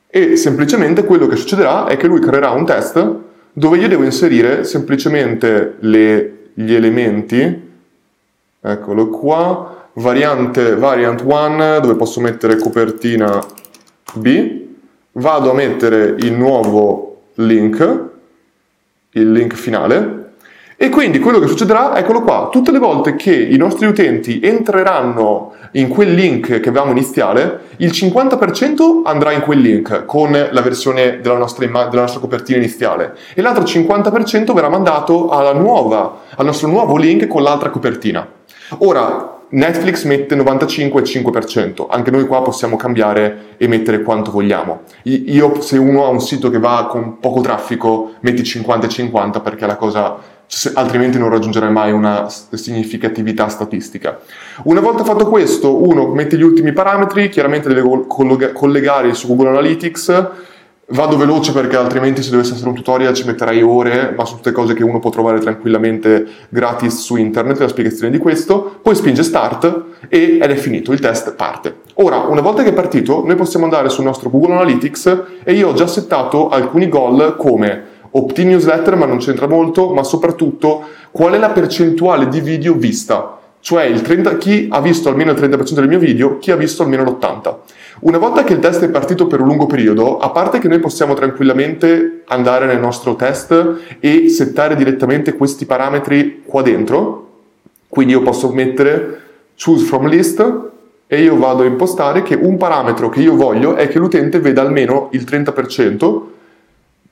e 0.07 0.37
semplicemente 0.37 1.03
quello 1.03 1.27
che 1.27 1.35
succederà 1.35 1.85
è 1.85 1.97
che 1.97 2.07
lui 2.07 2.19
creerà 2.19 2.51
un 2.51 2.65
test 2.65 3.13
dove 3.51 3.77
io 3.77 3.87
devo 3.87 4.03
inserire 4.03 4.63
semplicemente 4.63 5.75
le, 5.79 6.49
gli 6.53 6.73
elementi, 6.73 7.71
eccolo 8.61 9.09
qua, 9.09 9.89
variante 9.93 10.75
variant 10.75 11.21
1 11.21 11.79
dove 11.79 11.95
posso 11.95 12.19
mettere 12.19 12.57
copertina 12.57 13.39
B, 14.13 14.63
vado 15.13 15.51
a 15.51 15.53
mettere 15.53 16.15
il 16.17 16.33
nuovo 16.33 17.21
link, 17.35 18.03
il 19.11 19.31
link 19.31 19.53
finale, 19.53 20.24
E 20.77 20.89
quindi 20.89 21.19
quello 21.19 21.39
che 21.39 21.47
succederà, 21.47 21.95
eccolo 21.95 22.21
qua, 22.21 22.49
tutte 22.51 22.71
le 22.71 22.79
volte 22.79 23.15
che 23.15 23.33
i 23.33 23.55
nostri 23.55 23.85
utenti 23.85 24.41
entreranno 24.43 25.53
in 25.71 25.87
quel 25.87 26.13
link 26.13 26.59
che 26.59 26.69
avevamo 26.69 26.91
iniziale, 26.91 27.61
il 27.77 27.91
50% 27.91 29.01
andrà 29.05 29.31
in 29.31 29.39
quel 29.41 29.59
link 29.59 30.03
con 30.05 30.31
la 30.31 30.61
versione 30.61 31.21
della 31.21 31.37
nostra, 31.37 31.63
imm- 31.63 31.89
della 31.89 32.01
nostra 32.01 32.19
copertina 32.19 32.57
iniziale 32.57 33.15
e 33.33 33.41
l'altro 33.41 33.63
50% 33.63 34.53
verrà 34.53 34.67
mandato 34.67 35.29
nuova, 35.53 36.23
al 36.35 36.45
nostro 36.45 36.67
nuovo 36.67 36.97
link 36.97 37.27
con 37.27 37.41
l'altra 37.41 37.69
copertina. 37.69 38.27
Ora, 38.79 39.35
Netflix 39.47 40.03
mette 40.05 40.35
95,5%, 40.35 41.85
anche 41.87 42.11
noi 42.11 42.25
qua 42.25 42.41
possiamo 42.41 42.75
cambiare 42.75 43.55
e 43.57 43.67
mettere 43.67 44.01
quanto 44.01 44.31
vogliamo. 44.31 44.81
Io, 45.03 45.61
se 45.61 45.77
uno 45.77 46.03
ha 46.03 46.09
un 46.09 46.19
sito 46.19 46.49
che 46.49 46.59
va 46.59 46.87
con 46.89 47.19
poco 47.19 47.41
traffico, 47.41 48.13
metti 48.21 48.41
50-50 48.41 49.41
perché 49.41 49.65
la 49.65 49.75
cosa 49.75 50.17
altrimenti 50.73 51.17
non 51.17 51.29
raggiungerai 51.29 51.71
mai 51.71 51.91
una 51.91 52.27
significatività 52.29 53.47
statistica. 53.47 54.19
Una 54.63 54.79
volta 54.79 55.03
fatto 55.03 55.27
questo, 55.27 55.83
uno 55.87 56.07
mette 56.07 56.37
gli 56.37 56.43
ultimi 56.43 56.71
parametri, 56.71 57.29
chiaramente 57.29 57.67
deve 57.67 58.05
collegare 58.53 59.13
su 59.13 59.27
Google 59.27 59.49
Analytics, 59.49 60.31
Vado 60.89 61.17
veloce 61.17 61.51
perché 61.51 61.77
altrimenti 61.77 62.21
se 62.21 62.29
dovesse 62.29 62.53
essere 62.53 62.69
un 62.69 62.75
tutorial 62.75 63.11
ci 63.15 63.25
metterei 63.25 63.63
ore, 63.63 64.13
ma 64.15 64.23
sono 64.23 64.37
tutte 64.37 64.51
cose 64.51 64.75
che 64.75 64.83
uno 64.83 64.99
può 64.99 65.09
trovare 65.09 65.39
tranquillamente 65.39 66.27
gratis 66.49 67.01
su 67.01 67.15
internet, 67.15 67.57
la 67.57 67.67
spiegazione 67.67 68.11
di 68.11 68.19
questo, 68.19 68.77
poi 68.83 68.93
spinge 68.93 69.23
start 69.23 69.83
ed 70.07 70.43
è 70.43 70.55
finito, 70.55 70.91
il 70.91 70.99
test 70.99 71.33
parte. 71.33 71.77
Ora, 71.95 72.17
una 72.17 72.41
volta 72.41 72.61
che 72.61 72.69
è 72.69 72.73
partito, 72.73 73.25
noi 73.25 73.33
possiamo 73.33 73.65
andare 73.65 73.89
sul 73.89 74.03
nostro 74.03 74.29
Google 74.29 74.53
Analytics 74.53 75.23
e 75.43 75.53
io 75.53 75.69
ho 75.69 75.73
già 75.73 75.87
settato 75.87 76.49
alcuni 76.49 76.87
goal 76.87 77.35
come 77.35 77.93
opt-in 78.17 78.49
newsletter, 78.49 78.95
ma 78.95 79.05
non 79.05 79.17
c'entra 79.17 79.47
molto, 79.47 79.89
ma 79.93 80.03
soprattutto 80.03 80.83
qual 81.11 81.33
è 81.33 81.37
la 81.37 81.49
percentuale 81.49 82.27
di 82.29 82.39
video 82.39 82.73
vista, 82.73 83.39
cioè 83.59 83.91
30, 83.91 84.37
chi 84.37 84.67
ha 84.71 84.79
visto 84.79 85.09
almeno 85.09 85.31
il 85.31 85.37
30% 85.37 85.73
del 85.73 85.87
mio 85.87 85.99
video, 85.99 86.37
chi 86.37 86.51
ha 86.51 86.55
visto 86.55 86.83
almeno 86.83 87.03
l'80%. 87.03 87.55
Una 88.01 88.17
volta 88.17 88.43
che 88.43 88.53
il 88.53 88.59
test 88.59 88.83
è 88.83 88.89
partito 88.89 89.27
per 89.27 89.41
un 89.41 89.47
lungo 89.47 89.65
periodo, 89.65 90.17
a 90.17 90.29
parte 90.29 90.59
che 90.59 90.67
noi 90.67 90.79
possiamo 90.79 91.13
tranquillamente 91.13 92.23
andare 92.27 92.65
nel 92.65 92.79
nostro 92.79 93.15
test 93.15 93.97
e 93.99 94.29
settare 94.29 94.75
direttamente 94.75 95.33
questi 95.33 95.65
parametri 95.65 96.43
qua 96.45 96.61
dentro, 96.61 97.29
quindi 97.89 98.13
io 98.13 98.21
posso 98.21 98.49
mettere 98.51 99.21
choose 99.57 99.85
from 99.85 100.07
list 100.07 100.63
e 101.07 101.21
io 101.21 101.37
vado 101.37 101.63
a 101.63 101.65
impostare 101.65 102.23
che 102.23 102.35
un 102.35 102.57
parametro 102.57 103.09
che 103.09 103.21
io 103.21 103.35
voglio 103.35 103.75
è 103.75 103.87
che 103.87 103.99
l'utente 103.99 104.39
veda 104.39 104.61
almeno 104.61 105.09
il 105.11 105.23
30%, 105.23 106.21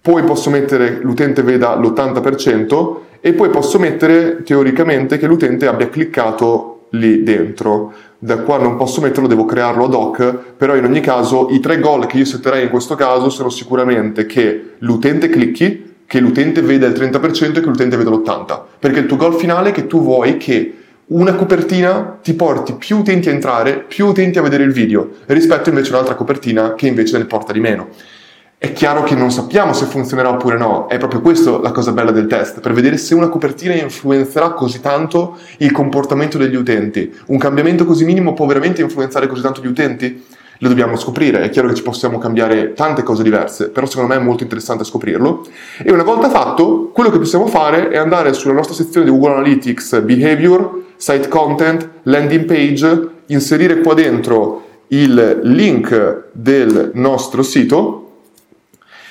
poi 0.03 0.21
posso 0.23 0.49
mettere 0.49 0.99
l'utente 1.01 1.43
veda 1.43 1.75
l'80% 1.75 2.95
e 3.21 3.31
poi 3.31 3.49
posso 3.49 3.79
mettere 3.79 4.43
teoricamente 4.43 5.17
che 5.17 5.27
l'utente 5.27 5.65
abbia 5.65 5.87
cliccato 5.87 6.87
lì 6.89 7.23
dentro 7.23 7.93
da 8.19 8.39
qua 8.39 8.57
non 8.57 8.75
posso 8.75 8.99
metterlo, 8.99 9.29
devo 9.29 9.45
crearlo 9.45 9.85
ad 9.85 9.93
hoc, 9.93 10.37
però 10.57 10.75
in 10.75 10.83
ogni 10.83 10.99
caso 10.99 11.47
i 11.51 11.61
tre 11.61 11.79
goal 11.79 12.05
che 12.05 12.17
io 12.17 12.25
setterei 12.25 12.63
in 12.63 12.69
questo 12.69 12.95
caso 12.95 13.29
sono 13.29 13.47
sicuramente 13.47 14.25
che 14.25 14.71
l'utente 14.79 15.29
clicchi, 15.29 15.95
che 16.05 16.19
l'utente 16.19 16.61
veda 16.61 16.85
il 16.85 16.93
30% 16.93 17.57
e 17.57 17.61
che 17.61 17.65
l'utente 17.65 17.95
veda 17.95 18.09
l'80%, 18.09 18.61
perché 18.79 18.99
il 18.99 19.05
tuo 19.05 19.15
goal 19.15 19.35
finale 19.35 19.69
è 19.69 19.71
che 19.71 19.87
tu 19.87 20.01
vuoi 20.01 20.35
che 20.35 20.73
una 21.05 21.33
copertina 21.35 22.19
ti 22.21 22.33
porti 22.33 22.73
più 22.73 22.97
utenti 22.97 23.29
a 23.29 23.31
entrare, 23.31 23.85
più 23.87 24.07
utenti 24.07 24.37
a 24.37 24.41
vedere 24.41 24.63
il 24.63 24.71
video, 24.71 25.11
rispetto 25.27 25.69
invece 25.69 25.91
a 25.91 25.95
un'altra 25.95 26.15
copertina 26.15 26.73
che 26.75 26.87
invece 26.87 27.17
ne 27.17 27.25
porta 27.25 27.53
di 27.53 27.61
meno. 27.61 27.87
È 28.63 28.71
chiaro 28.71 29.03
che 29.03 29.13
non 29.13 29.29
sappiamo 29.29 29.73
se 29.73 29.83
funzionerà 29.83 30.29
oppure 30.29 30.55
no, 30.57 30.87
è 30.87 30.97
proprio 30.97 31.19
questa 31.19 31.59
la 31.59 31.71
cosa 31.71 31.91
bella 31.91 32.11
del 32.11 32.27
test, 32.27 32.61
per 32.61 32.71
vedere 32.71 32.95
se 32.95 33.13
una 33.13 33.27
copertina 33.27 33.73
influenzerà 33.73 34.51
così 34.51 34.79
tanto 34.79 35.37
il 35.57 35.73
comportamento 35.73 36.37
degli 36.37 36.55
utenti. 36.55 37.13
Un 37.25 37.37
cambiamento 37.37 37.83
così 37.83 38.05
minimo 38.05 38.31
può 38.33 38.45
veramente 38.45 38.81
influenzare 38.81 39.27
così 39.27 39.41
tanto 39.41 39.61
gli 39.61 39.67
utenti? 39.67 40.23
Lo 40.59 40.69
dobbiamo 40.69 40.95
scoprire, 40.95 41.41
è 41.41 41.49
chiaro 41.49 41.67
che 41.67 41.73
ci 41.73 41.83
possiamo 41.83 42.19
cambiare 42.19 42.71
tante 42.71 43.03
cose 43.03 43.21
diverse, 43.21 43.67
però 43.67 43.85
secondo 43.85 44.13
me 44.13 44.21
è 44.21 44.23
molto 44.23 44.43
interessante 44.43 44.85
scoprirlo. 44.85 45.45
E 45.83 45.91
una 45.91 46.03
volta 46.03 46.29
fatto, 46.29 46.89
quello 46.93 47.09
che 47.09 47.17
possiamo 47.17 47.47
fare 47.47 47.89
è 47.89 47.97
andare 47.97 48.31
sulla 48.31 48.53
nostra 48.53 48.75
sezione 48.75 49.05
di 49.05 49.11
Google 49.11 49.33
Analytics 49.33 49.99
Behavior, 50.03 50.83
Site 50.95 51.27
Content, 51.27 51.89
Landing 52.03 52.45
Page, 52.45 53.07
inserire 53.25 53.81
qua 53.81 53.93
dentro 53.93 54.61
il 54.87 55.41
link 55.43 56.27
del 56.31 56.91
nostro 56.93 57.43
sito 57.43 58.02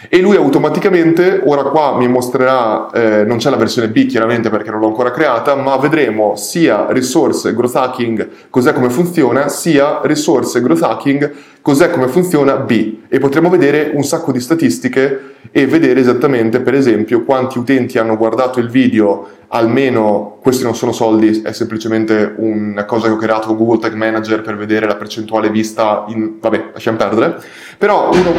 e 0.08 0.20
lui 0.20 0.36
automaticamente, 0.36 1.40
ora 1.44 1.62
qua 1.64 1.96
mi 1.96 2.08
mostrerà, 2.08 2.90
eh, 2.90 3.24
non 3.24 3.38
c'è 3.38 3.50
la 3.50 3.56
versione 3.56 3.88
B 3.88 4.06
chiaramente 4.06 4.50
perché 4.50 4.70
non 4.70 4.80
l'ho 4.80 4.88
ancora 4.88 5.10
creata, 5.10 5.54
ma 5.54 5.76
vedremo 5.76 6.36
sia 6.36 6.86
risorse 6.90 7.54
growth 7.54 7.76
hacking, 7.76 8.28
cos'è 8.50 8.72
come 8.72 8.90
funziona, 8.90 9.48
sia 9.48 10.00
risorse 10.02 10.60
growth 10.60 10.82
hacking, 10.82 11.32
cos'è 11.60 11.90
come 11.90 12.08
funziona 12.08 12.56
B 12.56 12.94
e 13.08 13.18
potremo 13.18 13.48
vedere 13.48 13.92
un 13.94 14.02
sacco 14.02 14.32
di 14.32 14.40
statistiche 14.40 15.34
e 15.50 15.66
vedere 15.66 16.00
esattamente 16.00 16.60
per 16.60 16.74
esempio 16.74 17.24
quanti 17.24 17.58
utenti 17.58 17.98
hanno 17.98 18.16
guardato 18.16 18.58
il 18.58 18.68
video 18.68 19.28
almeno 19.54 20.38
questi 20.40 20.64
non 20.64 20.74
sono 20.74 20.92
soldi, 20.92 21.42
è 21.42 21.52
semplicemente 21.52 22.34
una 22.38 22.84
cosa 22.84 23.06
che 23.06 23.12
ho 23.12 23.16
creato 23.16 23.48
con 23.48 23.56
Google 23.56 23.78
Tag 23.78 23.94
Manager 23.94 24.40
per 24.40 24.56
vedere 24.56 24.86
la 24.86 24.96
percentuale 24.96 25.50
vista 25.50 26.04
in... 26.08 26.38
vabbè, 26.40 26.70
lasciamo 26.72 26.96
perdere. 26.96 27.40
Però 27.78 28.10
uno 28.12 28.32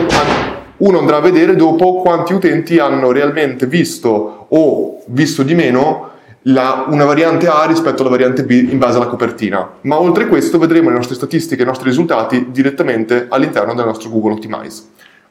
uno 0.83 0.99
andrà 0.99 1.17
a 1.17 1.21
vedere 1.21 1.55
dopo 1.55 2.01
quanti 2.01 2.33
utenti 2.33 2.77
hanno 2.77 3.11
realmente 3.11 3.67
visto 3.67 4.47
o 4.49 5.01
visto 5.07 5.41
di 5.43 5.55
meno 5.55 6.09
la, 6.43 6.85
una 6.89 7.05
variante 7.05 7.47
A 7.47 7.63
rispetto 7.65 8.01
alla 8.01 8.11
variante 8.11 8.43
B 8.43 8.67
in 8.69 8.77
base 8.77 8.97
alla 8.97 9.07
copertina. 9.07 9.75
Ma 9.81 9.99
oltre 9.99 10.27
questo 10.27 10.57
vedremo 10.57 10.89
le 10.89 10.95
nostre 10.95 11.15
statistiche 11.15 11.61
i 11.61 11.65
nostri 11.65 11.87
risultati 11.87 12.47
direttamente 12.51 13.27
all'interno 13.29 13.73
del 13.73 13.85
nostro 13.85 14.09
Google 14.09 14.33
Optimize. 14.33 14.83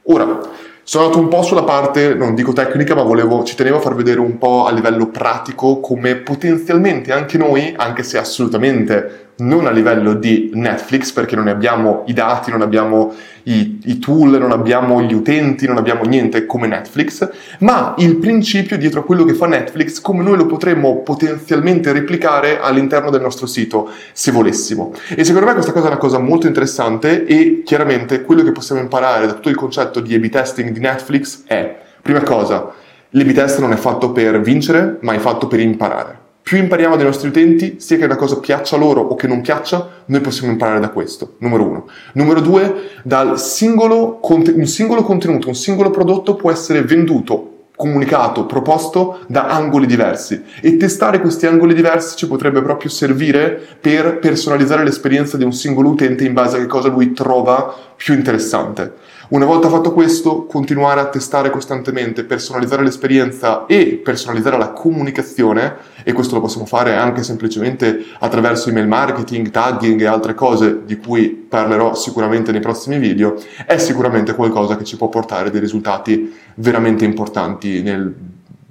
Ora, 0.05 0.41
sono 0.85 1.05
andato 1.05 1.23
un 1.23 1.29
po' 1.29 1.43
sulla 1.43 1.65
parte, 1.65 2.15
non 2.15 2.35
dico 2.35 2.55
tecnica, 2.55 2.95
ma 2.95 3.03
volevo, 3.03 3.45
ci 3.45 3.55
tenevo 3.55 3.77
a 3.77 3.81
far 3.81 3.95
vedere 3.95 4.21
un 4.21 4.39
po' 4.39 4.65
a 4.65 4.73
livello 4.73 5.09
pratico 5.09 5.81
come 5.81 6.17
potenzialmente 6.17 7.13
anche 7.13 7.37
noi, 7.37 7.75
anche 7.77 8.03
se 8.03 8.17
assolutamente 8.17 9.32
non 9.43 9.67
a 9.67 9.71
livello 9.71 10.15
di 10.15 10.51
Netflix 10.55 11.13
perché 11.13 11.35
non 11.35 11.45
ne 11.45 11.51
abbiamo 11.51 12.03
i 12.07 12.13
dati, 12.13 12.51
non 12.51 12.63
abbiamo 12.63 13.13
i, 13.45 13.81
i, 13.85 13.99
tool, 13.99 14.39
non 14.39 14.53
abbiamo 14.53 15.03
gli 15.03 15.13
utenti, 15.13 15.67
non 15.67 15.77
abbiamo 15.77 16.05
niente 16.05 16.47
come 16.47 16.67
Netflix, 16.67 17.29
ma 17.61 17.95
il 17.99 18.17
principio 18.17 18.79
dietro 18.79 19.01
a 19.01 19.05
quello 19.05 19.25
che 19.25 19.35
fa 19.35 19.47
Netflix, 19.47 20.01
come 20.01 20.23
noi 20.23 20.37
lo 20.37 20.47
potremmo 20.47 20.99
potenzialmente 20.99 21.93
replicare 21.93 22.61
all'interno 22.61 23.11
del 23.11 23.21
nostro 23.21 23.47
sito 23.47 23.91
se 24.13 24.31
volessimo. 24.31 24.93
E 25.09 25.25
secondo 25.25 25.47
me 25.47 25.55
questa 25.55 25.73
cosa 25.73 25.87
è 25.87 25.91
una 25.91 25.99
cosa 25.99 26.19
molto 26.19 26.47
interessante 26.47 27.27
e 27.27 27.63
chiaramente 27.65 28.23
quello 28.23 28.43
che 28.43 28.53
possiamo 28.53 28.81
imparare 28.81 29.27
da 29.27 29.33
tutto 29.33 29.49
il 29.49 29.57
concetto 29.57 30.01
di 30.01 30.15
A-B 30.15 30.29
testing 30.29 30.71
di 30.71 30.81
Netflix 30.81 31.43
è, 31.47 31.77
prima 32.01 32.23
cosa, 32.23 32.73
l'A-B 33.11 33.33
test 33.33 33.59
non 33.59 33.73
è 33.73 33.77
fatto 33.77 34.13
per 34.13 34.41
vincere, 34.41 34.99
ma 35.01 35.13
è 35.13 35.19
fatto 35.19 35.47
per 35.47 35.61
imparare. 35.61 36.22
Più 36.43 36.59
impariamo 36.59 36.97
dai 36.97 37.05
nostri 37.05 37.29
utenti, 37.29 37.77
sia 37.79 37.97
che 37.97 38.07
la 38.07 38.17
cosa 38.17 38.41
piaccia 38.41 38.77
loro 38.77 39.01
o 39.01 39.15
che 39.15 39.29
non 39.29 39.41
piaccia, 39.41 40.03
noi 40.07 40.21
possiamo 40.21 40.53
imparare 40.53 40.81
da 40.81 40.91
questo, 40.91 41.35
numero 41.39 41.65
uno. 41.65 41.89
Numero 42.15 42.41
due, 42.41 42.91
dal 43.05 43.39
singolo, 43.39 44.19
un 44.23 44.67
singolo 44.67 45.03
contenuto, 45.03 45.49
un 45.49 45.55
singolo 45.55 45.91
prodotto 45.91 46.35
può 46.35 46.51
essere 46.51 46.83
venduto 46.83 47.51
comunicato, 47.75 48.45
proposto 48.45 49.21
da 49.27 49.49
angoli 49.49 49.87
diversi 49.87 50.41
e 50.61 50.77
testare 50.77 51.21
questi 51.21 51.47
angoli 51.47 51.75
diversi 51.75 52.17
ci 52.17 52.29
potrebbe 52.29 52.63
proprio 52.63 52.91
servire 52.91 53.61
per 53.81 54.19
personalizzare 54.19 54.85
l'esperienza 54.85 55.37
di 55.37 55.45
un 55.45 55.53
singolo 55.53 55.89
utente 55.89 56.25
in 56.25 56.33
base 56.33 56.59
a 56.59 56.61
che 56.61 56.67
cosa 56.67 56.89
lui 56.89 57.13
trova 57.13 57.75
più 57.97 58.15
interessante. 58.15 58.93
Una 59.29 59.47
volta 59.47 59.69
fatto 59.69 59.93
questo, 59.93 60.45
continuare 60.47 61.01
a 61.01 61.09
testare 61.09 61.49
costantemente, 61.49 62.25
personalizzare 62.25 62.83
l'esperienza 62.83 63.67
e 63.67 64.01
personalizzare 64.03 64.59
la 64.59 64.73
comunicazione, 64.73 65.77
e 66.03 66.13
questo 66.13 66.35
lo 66.35 66.41
possiamo 66.41 66.67
fare 66.67 66.97
anche 66.97 67.23
semplicemente 67.23 68.05
attraverso 68.19 68.69
email 68.69 68.89
marketing, 68.89 69.51
tagging 69.51 70.01
e 70.01 70.07
altre 70.07 70.35
cose 70.35 70.81
di 70.85 70.97
cui 70.97 71.29
parlerò 71.29 71.95
sicuramente 71.95 72.51
nei 72.51 72.61
prossimi 72.61 72.99
video, 72.99 73.37
è 73.65 73.79
sicuramente 73.79 74.35
qualcosa 74.35 74.77
che 74.77 74.85
ci 74.85 74.97
può 74.97 75.09
portare 75.09 75.51
dei 75.51 75.61
risultati 75.61 76.35
veramente 76.57 77.05
importanti 77.05 77.81
nel 77.81 78.13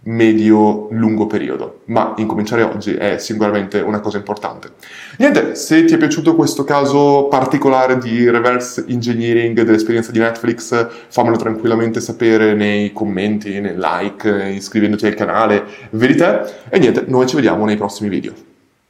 medio-lungo 0.03 1.27
periodo, 1.27 1.81
ma 1.85 2.13
incominciare 2.17 2.63
oggi 2.63 2.93
è 2.95 3.17
sicuramente 3.19 3.79
una 3.79 3.99
cosa 3.99 4.17
importante. 4.17 4.71
Niente, 5.17 5.55
se 5.55 5.85
ti 5.85 5.93
è 5.93 5.97
piaciuto 5.97 6.35
questo 6.35 6.63
caso 6.63 7.27
particolare 7.29 7.97
di 7.99 8.29
reverse 8.29 8.85
engineering 8.87 9.61
dell'esperienza 9.61 10.11
di 10.11 10.19
Netflix, 10.19 10.87
fammelo 11.07 11.37
tranquillamente 11.37 12.01
sapere 12.01 12.53
nei 12.53 12.91
commenti, 12.93 13.59
nei 13.59 13.75
like, 13.77 14.53
iscrivendoti 14.55 15.05
al 15.05 15.13
canale, 15.13 15.63
vedi 15.91 16.15
te, 16.15 16.41
e 16.69 16.79
niente, 16.79 17.03
noi 17.07 17.27
ci 17.27 17.35
vediamo 17.35 17.65
nei 17.65 17.77
prossimi 17.77 18.09
video. 18.09 18.50